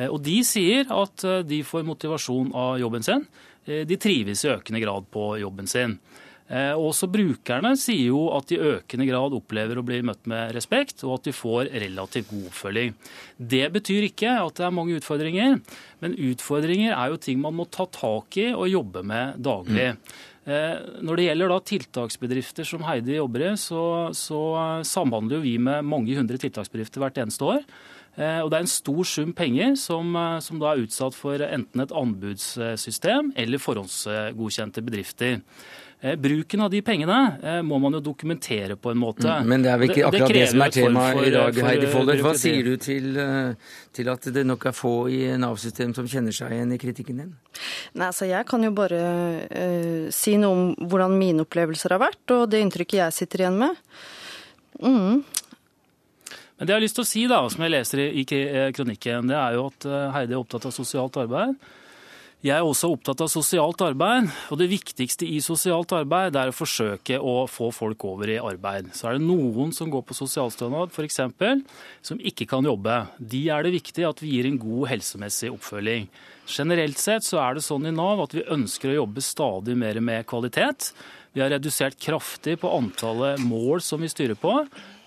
[0.00, 3.26] Og de sier at de får motivasjon av jobben sin.
[3.66, 5.98] De trives i økende grad på jobben sin.
[6.50, 10.50] Eh, også brukerne sier jo at de i økende grad opplever å bli møtt med
[10.56, 12.96] respekt, og at de får relativt god oppfølging.
[13.38, 15.60] Det betyr ikke at det er mange utfordringer,
[16.02, 19.92] men utfordringer er jo ting man må ta tak i og jobbe med daglig.
[19.94, 20.18] Mm.
[20.48, 23.82] Når det gjelder tiltaksbedrifter som Heidi jobber i, så,
[24.16, 24.40] så
[24.88, 27.60] samhandler jo vi med mange hundre tiltaksbedrifter hvert eneste år.
[28.16, 31.84] Eh, og Det er en stor sum penger som, som da er utsatt for enten
[31.84, 35.38] et anbudssystem eller forhåndsgodkjente bedrifter.
[36.02, 39.28] Eh, bruken av de pengene eh, må man jo dokumentere på en måte.
[39.28, 41.90] Mm, men det er vel ikke akkurat det, det som er temaet i dag, Heidi
[41.92, 42.22] Follet.
[42.24, 46.32] Hva sier du til, eh, til, at det nok er få i Nav-systemet som kjenner
[46.32, 47.34] seg igjen i kritikken din?
[47.92, 49.00] Nei, altså Jeg kan jo bare
[49.44, 53.60] uh, si noe om hvordan mine opplevelser har vært, og det inntrykket jeg sitter igjen
[53.60, 53.82] med.
[54.80, 55.20] Mm.
[55.20, 58.24] Men det jeg har lyst til å si, da, som jeg leser i
[58.72, 61.60] kronikken, det er jo at Heidi er opptatt av sosialt arbeid.
[62.40, 66.54] Jeg er også opptatt av sosialt arbeid, og det viktigste i sosialt arbeid er å
[66.56, 68.88] forsøke å få folk over i arbeid.
[68.96, 71.20] Så er det noen som går på sosialstønad f.eks.,
[72.00, 73.02] som ikke kan jobbe.
[73.20, 76.08] De er det viktig at vi gir en god helsemessig oppfølging.
[76.48, 80.00] Generelt sett så er det sånn i Nav at vi ønsker å jobbe stadig mer
[80.00, 80.94] med kvalitet.
[81.36, 84.56] Vi har redusert kraftig på antallet mål som vi styrer på.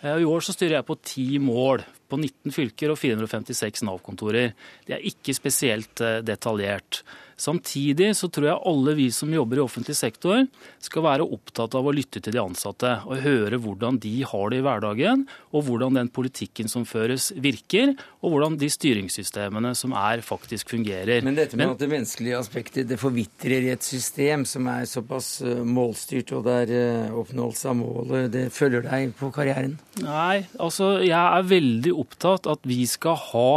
[0.06, 1.82] Eh, I år så styrer jeg på ti mål
[2.14, 4.54] på 19 fylker og 456 Nav-kontorer.
[4.86, 7.02] Det er ikke spesielt eh, detaljert.
[7.40, 10.46] Samtidig så tror jeg alle vi som jobber i offentlig sektor
[10.84, 14.60] skal være opptatt av å lytte til de ansatte og høre hvordan de har det
[14.62, 20.24] i hverdagen, og hvordan den politikken som føres virker, og hvordan de styringssystemene som er,
[20.24, 21.24] faktisk fungerer.
[21.26, 24.86] Men dette med Men, at det menneskelige aspektet det forvitrer i et system som er
[24.90, 29.78] såpass eh, målstyrt, og der eh, oppnåelse av målet det følger deg på karrieren?
[30.04, 33.50] Nei, altså jeg er veldig opptatt at vi skal ha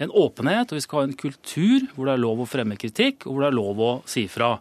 [0.00, 3.26] en åpenhet, og vi skal ha en kultur hvor det er lov å fremme kritikk,
[3.26, 4.54] og hvor det er lov å si fra.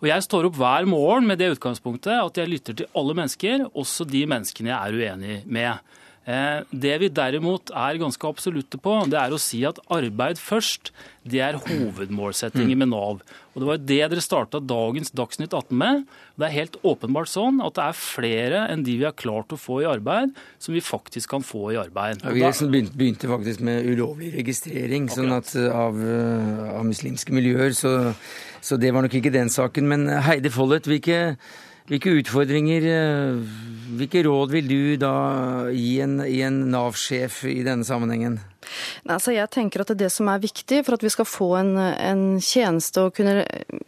[0.00, 3.66] Og Jeg står opp hver morgen med det utgangspunktet at jeg lytter til alle mennesker,
[3.74, 5.98] også de menneskene jeg er uenig med.
[6.30, 10.92] Eh, det vi derimot er ganske absolutte på, det er å si at arbeid først,
[11.30, 13.22] det er hovedmålsettingen med Nav.
[13.50, 16.04] Og Det var det dere starta dagens Dagsnytt 18 med.
[16.38, 19.58] Det er helt åpenbart sånn at det er flere enn de vi har klart å
[19.60, 22.22] få i arbeid, som vi faktisk kan få i arbeid.
[22.22, 27.34] Ja, vi begynte, begynte, faktisk med ulovlig registrering sånn at, eh, av, eh, av, muslimske
[27.34, 28.14] miljøer, så,
[28.62, 29.90] så, det var nok ikke den saken.
[29.90, 31.36] Men Heidi Follet, hvilke
[31.90, 33.40] hvilke utfordringer, eh,
[33.98, 35.14] hvilke råd vil du da
[35.74, 38.38] gi en, en Nav-sjef i denne sammenhengen?
[39.10, 42.24] Altså jeg tenker at Det som er viktig for at vi skal få en, en
[42.38, 43.42] tjeneste og kunne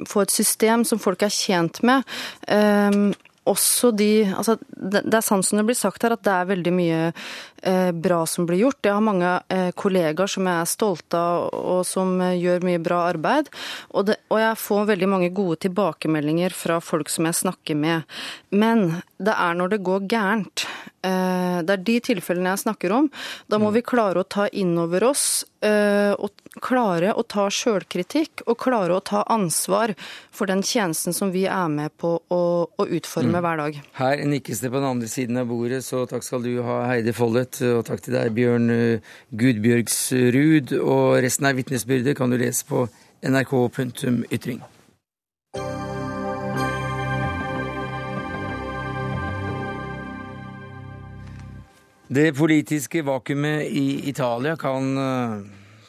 [0.09, 2.03] få et system som folk er tjent med,
[2.49, 3.13] um,
[3.49, 6.73] også de altså Det er sant som det blir sagt her, at det er veldig
[6.75, 8.81] mye eh, bra som blir gjort.
[8.87, 13.03] Jeg har mange eh, kollegaer som jeg er stolt av og som gjør mye bra
[13.11, 13.51] arbeid.
[13.91, 18.09] Og, det, og, jeg får veldig mange gode tilbakemeldinger fra folk som jeg snakker med.
[18.51, 20.67] Men det er når det går gærent.
[21.03, 23.09] Eh, det er de tilfellene jeg snakker om.
[23.51, 23.77] Da må mm.
[23.77, 28.95] vi klare å ta inn over oss eh, og klare å ta sjølkritikk og klare
[28.95, 29.95] å ta ansvar
[30.31, 33.41] for den tjenesten som vi er med på å, å utforme mm.
[33.43, 33.81] hver dag.
[33.99, 37.15] Her nikkes det på den andre siden av bordet, så takk skal du ha, Heidi
[37.17, 37.63] Follet.
[37.73, 40.77] Og takk til deg, Bjørn eh, Gudbjørgsrud.
[40.83, 42.87] Og resten av vitnesbyrdet kan du lese på
[43.27, 44.63] nrk.ytring.
[52.13, 55.45] Det politiske vakuumet i Italia kan, eh,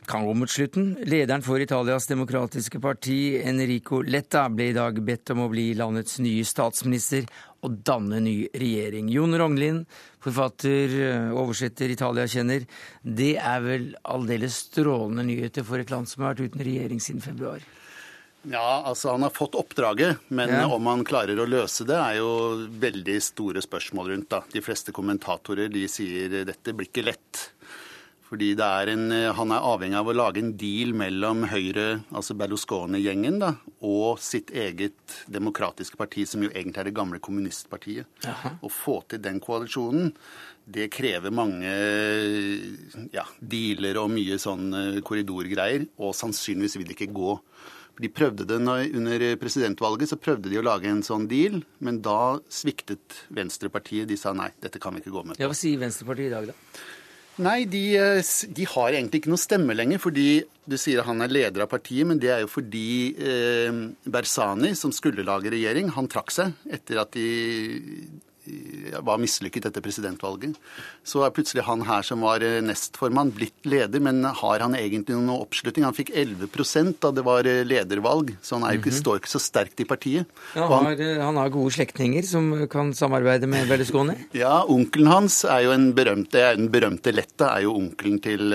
[0.05, 0.97] kan, gå mot slutten.
[1.03, 6.19] Lederen for Italias demokratiske parti, Enrico Letta, ble i dag bedt om å bli landets
[6.19, 7.25] nye statsminister
[7.63, 9.09] og danne ny regjering.
[9.11, 9.85] Jon Rognlien,
[10.21, 12.65] forfatter, eh, oversetter, Italia-kjenner.
[13.03, 17.21] Det er vel aldeles strålende nyheter for et land som har vært uten regjering siden
[17.21, 17.59] februar?
[18.51, 20.65] Ja, altså Han har fått oppdraget, men ja.
[20.67, 24.29] om han klarer å løse det, er jo veldig store spørsmål rundt.
[24.33, 24.43] da.
[24.51, 27.47] De fleste kommentatorer de sier dette blir ikke lett.
[28.33, 33.51] Fordi en, han er avhengig av å lage en deal mellom Høyre, altså Berlusconi-gjengen, da,
[33.85, 38.09] og sitt eget demokratiske parti, som jo egentlig er det gamle kommunistpartiet.
[38.25, 38.55] Aha.
[38.57, 40.15] Å få til den koalisjonen,
[40.65, 41.69] det krever mange
[43.13, 45.85] ja, dealer og mye sånn korridorgreier.
[46.01, 47.37] Og sannsynligvis vil det ikke gå.
[48.01, 52.39] De prøvde det Under presidentvalget så prøvde de å lage en sånn deal, men da
[52.49, 54.07] sviktet Venstrepartiet.
[54.09, 55.43] De sa nei, dette kan vi ikke gå med på.
[55.43, 56.81] Ja, Hva sier Venstrepartiet i dag, da?
[57.41, 60.01] Nei, de, eh, de, har egentlig ikke noe stemme lenger.
[60.01, 63.79] fordi Du sier at han er leder av partiet, men det er jo fordi eh,
[64.07, 67.27] Bersani, som skulle lage regjering, han trakk seg etter at de
[69.03, 70.57] var mislykket etter presidentvalget.
[71.07, 75.15] Så er plutselig han her som var eh, nestformann, blitt leder, men har han egentlig
[75.15, 75.85] noen oppslutning?
[75.87, 79.01] Han fikk 11 da det var eh, ledervalg, så han ikke, mm -hmm.
[79.01, 80.25] står ikke så sterkt i partiet.
[80.55, 84.15] Ja, han, har, eh, han, har, gode slektninger som kan samarbeide med Berlusconi?
[84.43, 88.49] Ja, onkelen hans er jo en berømte, den berømte Letta, er jo onkelen til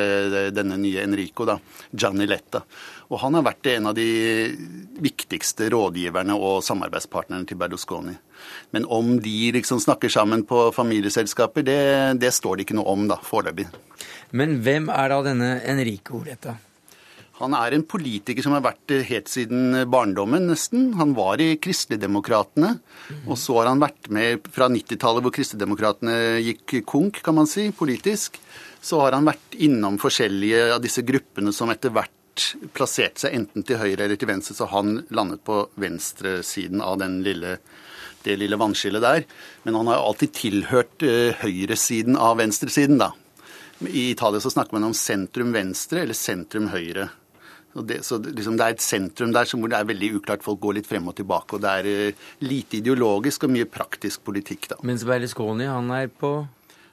[0.53, 1.59] denne nye Enrico, da,
[1.93, 2.63] Gianni Letta.
[3.09, 4.09] Og han har vært en av de
[5.01, 8.15] viktigste rådgiverne og samarbeidspartnerne til Berlusconi.
[8.77, 11.81] Men om de liksom snakker sammen på familieselskaper, det,
[12.21, 13.69] det står det ikke noe om da, foreløpig.
[14.37, 16.59] Men hvem er da denne Enrico Letta?
[17.39, 20.91] Han er en politiker som har vært helt siden barndommen, nesten.
[20.99, 22.73] Han var i Kristeligdemokratene,
[23.31, 27.69] og så har han vært med fra 90-tallet, hvor Kristeligdemokratene gikk konk, kan man si,
[27.71, 28.41] politisk.
[28.83, 32.18] Så har han vært innom forskjellige av disse gruppene som etter hvert
[32.77, 37.59] plasserte seg enten til høyre eller til venstre, så han landet på venstresiden av lille,
[38.25, 39.25] det lille vannskillet der.
[39.65, 43.13] Men han har alltid tilhørt uh, høyresiden av venstresiden, da.
[43.87, 47.07] I Italia så snakker man om sentrum venstre eller sentrum høyre.
[47.79, 50.43] Det, så liksom, det er et sentrum der hvor det er veldig uklart.
[50.43, 51.55] Folk går litt frem og tilbake.
[51.55, 54.81] Og det er uh, lite ideologisk og mye praktisk politikk, da.
[54.89, 56.41] Mens Berlusconi, han er på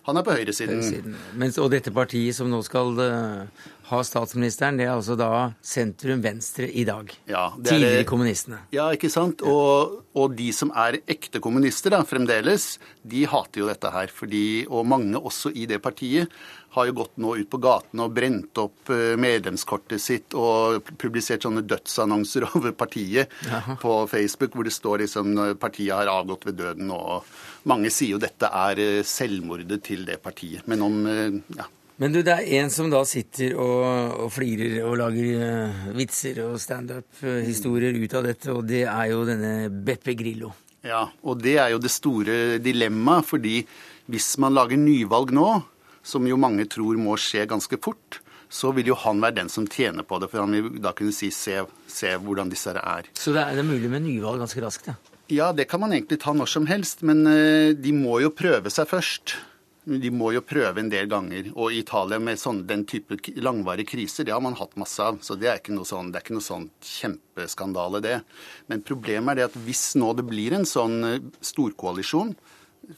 [0.06, 0.82] Han er på høyresiden.
[0.82, 1.16] høyresiden.
[1.42, 5.30] Mens, og dette partiet som nå skal uh, ha statsministeren, det er altså da
[5.66, 7.10] sentrum venstre i dag.
[7.30, 8.64] Ja, Tidligere kommunistene.
[8.74, 9.42] Ja, ikke sant.
[9.46, 14.14] Og, og, de som er ekte kommunister da, fremdeles, de hater jo dette her.
[14.14, 16.30] Fordi, og mange også i det partiet
[16.76, 21.46] har jo gått nå ut på gaten og brent opp eh, medlemskortet sitt og publisert
[21.46, 23.78] sånne dødsannonser over partiet Aha.
[23.82, 26.92] på Facebook hvor det står liksom partiet har avgått ved døden.
[26.92, 27.24] Og
[27.70, 30.68] mange sier jo dette er eh, selvmordet til det partiet.
[30.70, 31.68] Men om eh, ja,
[32.02, 36.42] men du, det er en som da sitter og, og flirer og lager uh, vitser
[36.44, 40.52] og standup-historier ut av dette, og det er jo denne Beppe Grillo.
[40.84, 43.62] Ja, og det er jo det store dilemmaet, fordi
[44.12, 45.48] hvis man lager nyvalg nå,
[46.06, 48.20] som jo mange tror må skje ganske fort,
[48.52, 51.16] så vil jo han være den som tjener på det, for han vil da kunne
[51.16, 53.10] si se, se hvordan disse her er.
[53.16, 55.15] Så det er, det mulig med nyvalg ganske raskt, ja?
[55.32, 58.72] Ja, det kan man egentlig ta når som helst, men uh, de må jo prøve
[58.74, 59.36] seg først.
[59.86, 61.52] De må jo prøve en del ganger.
[61.54, 65.20] Og i Italia med sånn, den type langvarige kriser, det har man hatt masse av.
[65.22, 68.16] Så det er ikke noe sånn, det er ikke noe sånn kjempeskandale, det.
[68.72, 72.34] Men problemet er det at hvis nå det blir en sånn eh, storkoalisjon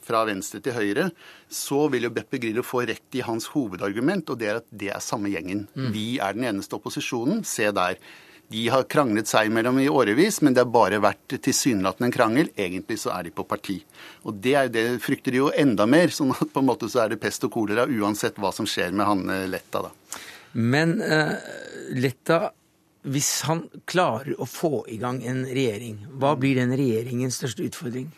[0.04, 1.10] fra venstre til høyre,
[1.52, 4.90] så vil jo Beppe Grillo få rett i hans hovedargument, og det er at det
[4.92, 5.66] er samme gjengen.
[5.76, 5.92] Mm.
[5.92, 7.44] Vi er den eneste opposisjonen.
[7.48, 8.00] Se der.
[8.48, 12.48] De har kranglet seg imellom i årevis, men det har bare vært tilsynelatende en krangel.
[12.56, 13.76] Egentlig så er de på parti.
[14.24, 16.08] Og det, er, det frykter de jo enda mer.
[16.14, 18.96] sånn at på en måte så er det pest og kolera uansett hva som skjer
[18.96, 19.92] med han eh, Letta, da.
[20.56, 21.36] Men uh,
[21.92, 22.40] Letta,
[23.04, 28.08] hvis han klarer å få i gang en regjering, hva blir den regjeringens største utfordring?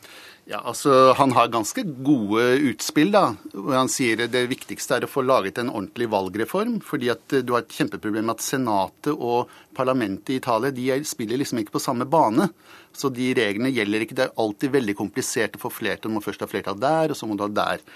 [0.50, 2.42] Ja, altså Han har ganske gode
[2.72, 3.12] utspill.
[3.14, 6.80] da, Han sier det viktigste er å få laget en ordentlig valgreform.
[6.82, 11.04] fordi at eh, du har et kjempeproblem med at Senatet og parlamentet i Italia de
[11.04, 12.50] spiller liksom ikke på samme bane.
[12.92, 14.16] Så de reglene gjelder ikke.
[14.16, 16.10] Det er alltid veldig komplisert å få flertall.
[16.10, 17.86] Du må først ha flertall der, og så må du ha der.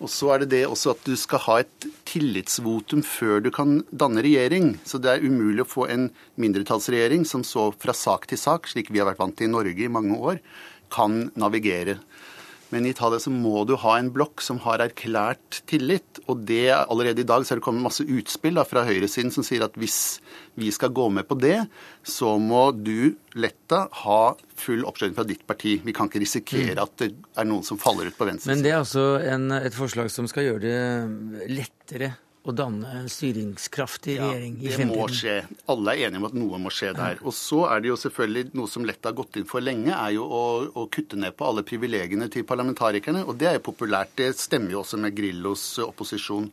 [0.00, 3.82] Og så er det det også at du skal ha et tillitsvotum før du kan
[3.92, 4.78] danne regjering.
[4.88, 6.08] Så det er umulig å få en
[6.40, 9.84] mindretallsregjering som så fra sak til sak, slik vi har vært vant til i Norge
[9.84, 10.40] i mange år
[10.92, 11.98] kan navigere.
[12.70, 16.20] Men i Italia så må du ha en blokk som har erklært tillit.
[16.30, 19.46] Og det allerede i dag så er det kommet masse utspill da, fra høyresiden som
[19.46, 20.20] sier at hvis
[20.60, 21.56] vi skal gå med på det,
[22.06, 24.22] så må du, Letta, ha
[24.54, 25.80] full oppslutning fra ditt parti.
[25.82, 26.82] Vi kan ikke risikere mm.
[26.86, 27.10] at det
[27.42, 28.54] er noen som faller ut på venstre.
[28.54, 33.08] Men det er altså en, et forslag som skal gjøre det lettere å danne en
[33.12, 34.92] styringskraftig regjering ja, i fremtiden?
[34.94, 35.36] Det må skje.
[35.74, 37.20] Alle er enige om at noe må skje der.
[37.20, 40.16] Og så er det jo selvfølgelig noe som lett har gått inn for lenge, er
[40.16, 43.26] jo å, å kutte ned på alle privilegiene til parlamentarikerne.
[43.28, 44.16] Og det er jo populært.
[44.16, 46.48] Det stemmer jo også med Grillos opposisjon.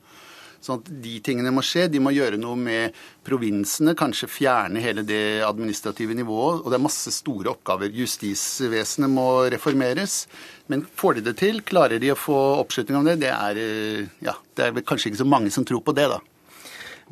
[0.64, 1.86] Sånn at De tingene må skje.
[1.92, 2.96] De må gjøre noe med
[3.28, 6.64] provinsene, kanskje fjerne hele det administrative nivået.
[6.64, 7.94] Og det er masse store oppgaver.
[7.96, 10.26] Justisvesenet må reformeres.
[10.68, 14.10] Men får de det til, klarer de å få oppslutning om det, det er, eh,
[14.26, 16.20] ja, det er kanskje ikke så mange som tror på det, da.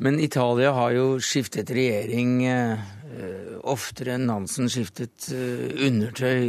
[0.04, 2.84] Men Italia har jo skiftet regjering eh,
[3.66, 6.42] oftere enn Nansen skiftet uh, undertøy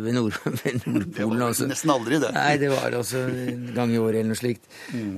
[0.00, 1.10] ved, Nord ved Nordpolen.
[1.12, 1.68] Det var altså.
[1.68, 2.30] nesten aldri det.
[2.34, 4.64] Nei, det var altså en gang i året eller noe slikt.
[4.94, 5.12] Mm.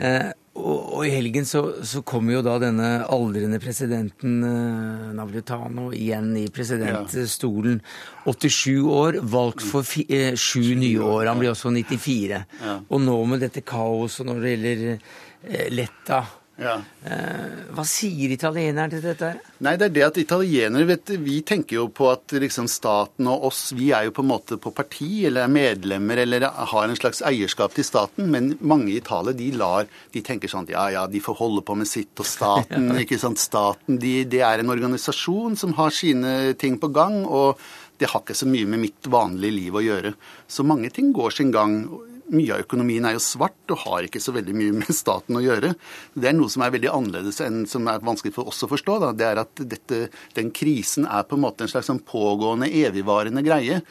[0.52, 6.34] Og, og, i helgen så, så kommer jo da denne aldrende presidenten eh, Navritano igjen
[6.36, 7.80] i presidentstolen.
[8.26, 11.30] 87 år, valgt for fi, eh, sju nye år.
[11.30, 12.42] Han blir også 94.
[12.60, 12.76] Ja.
[12.84, 16.20] Og nå med dette kaoset når det gjelder eh, Letta
[16.62, 16.76] ja.
[17.04, 19.32] Eh, hva sier italienerne til dette?
[19.64, 23.48] Nei, det er det at italienere vet, Vi tenker jo på at liksom staten og
[23.50, 26.98] oss, vi er jo på en måte på parti eller er medlemmer eller har en
[26.98, 28.30] slags eierskap til staten.
[28.30, 31.76] Men mange i Italia de lar, de tenker sånn ja ja, de får holde på
[31.78, 32.14] med sitt.
[32.18, 33.02] Og staten, ja.
[33.04, 37.24] ikke sant, staten, de, det er en organisasjon som har sine ting på gang.
[37.26, 37.58] og
[38.02, 40.10] det har ikke så mye med mitt vanlige liv å gjøre.
[40.50, 41.84] Så mange ting går sin gang
[42.32, 45.44] mye av økonomien er jo svart og har ikke så veldig mye med staten å
[45.44, 45.74] gjøre.
[46.14, 48.98] Det er noe som er veldig annerledes enn som er vanskelig for oss å forstå.
[49.04, 49.12] Da.
[49.16, 50.02] Det er at dette,
[50.38, 53.82] den krisen er på en måte en slags sånn pågående, evigvarende greie.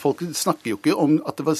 [0.00, 1.58] Folk snakker jo ikke om at det var,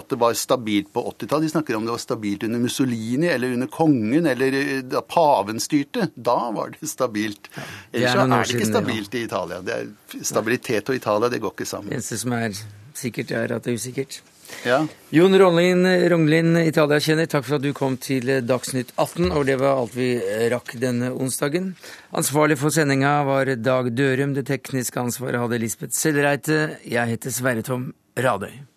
[0.00, 1.46] at det var stabilt på 80-tallet.
[1.46, 5.62] De snakker om det var stabilt under Mussolini eller under kongen eller eh, da paven
[5.62, 6.08] styrte.
[6.14, 7.50] Da var det stabilt.
[7.92, 9.60] Ellers så er det ikke stabilt i Italia.
[9.62, 11.92] Det er, stabilitet og Italia, det går ikke sammen.
[11.92, 12.58] Det eneste som er
[12.96, 14.18] sikkert, er at det er usikkert.
[14.66, 14.80] Ja.
[15.14, 19.30] Jon Ronlin, Rognlin Italia-kjenner, takk for at du kom til Dagsnytt 18.
[19.32, 20.12] Og det var alt vi
[20.52, 21.74] rakk denne onsdagen.
[22.16, 24.36] Ansvarlig for sendinga var Dag Dørum.
[24.36, 26.80] Det tekniske ansvaret hadde Lisbeth Sellreite.
[26.84, 28.75] Jeg heter Sverre Tom Radøy.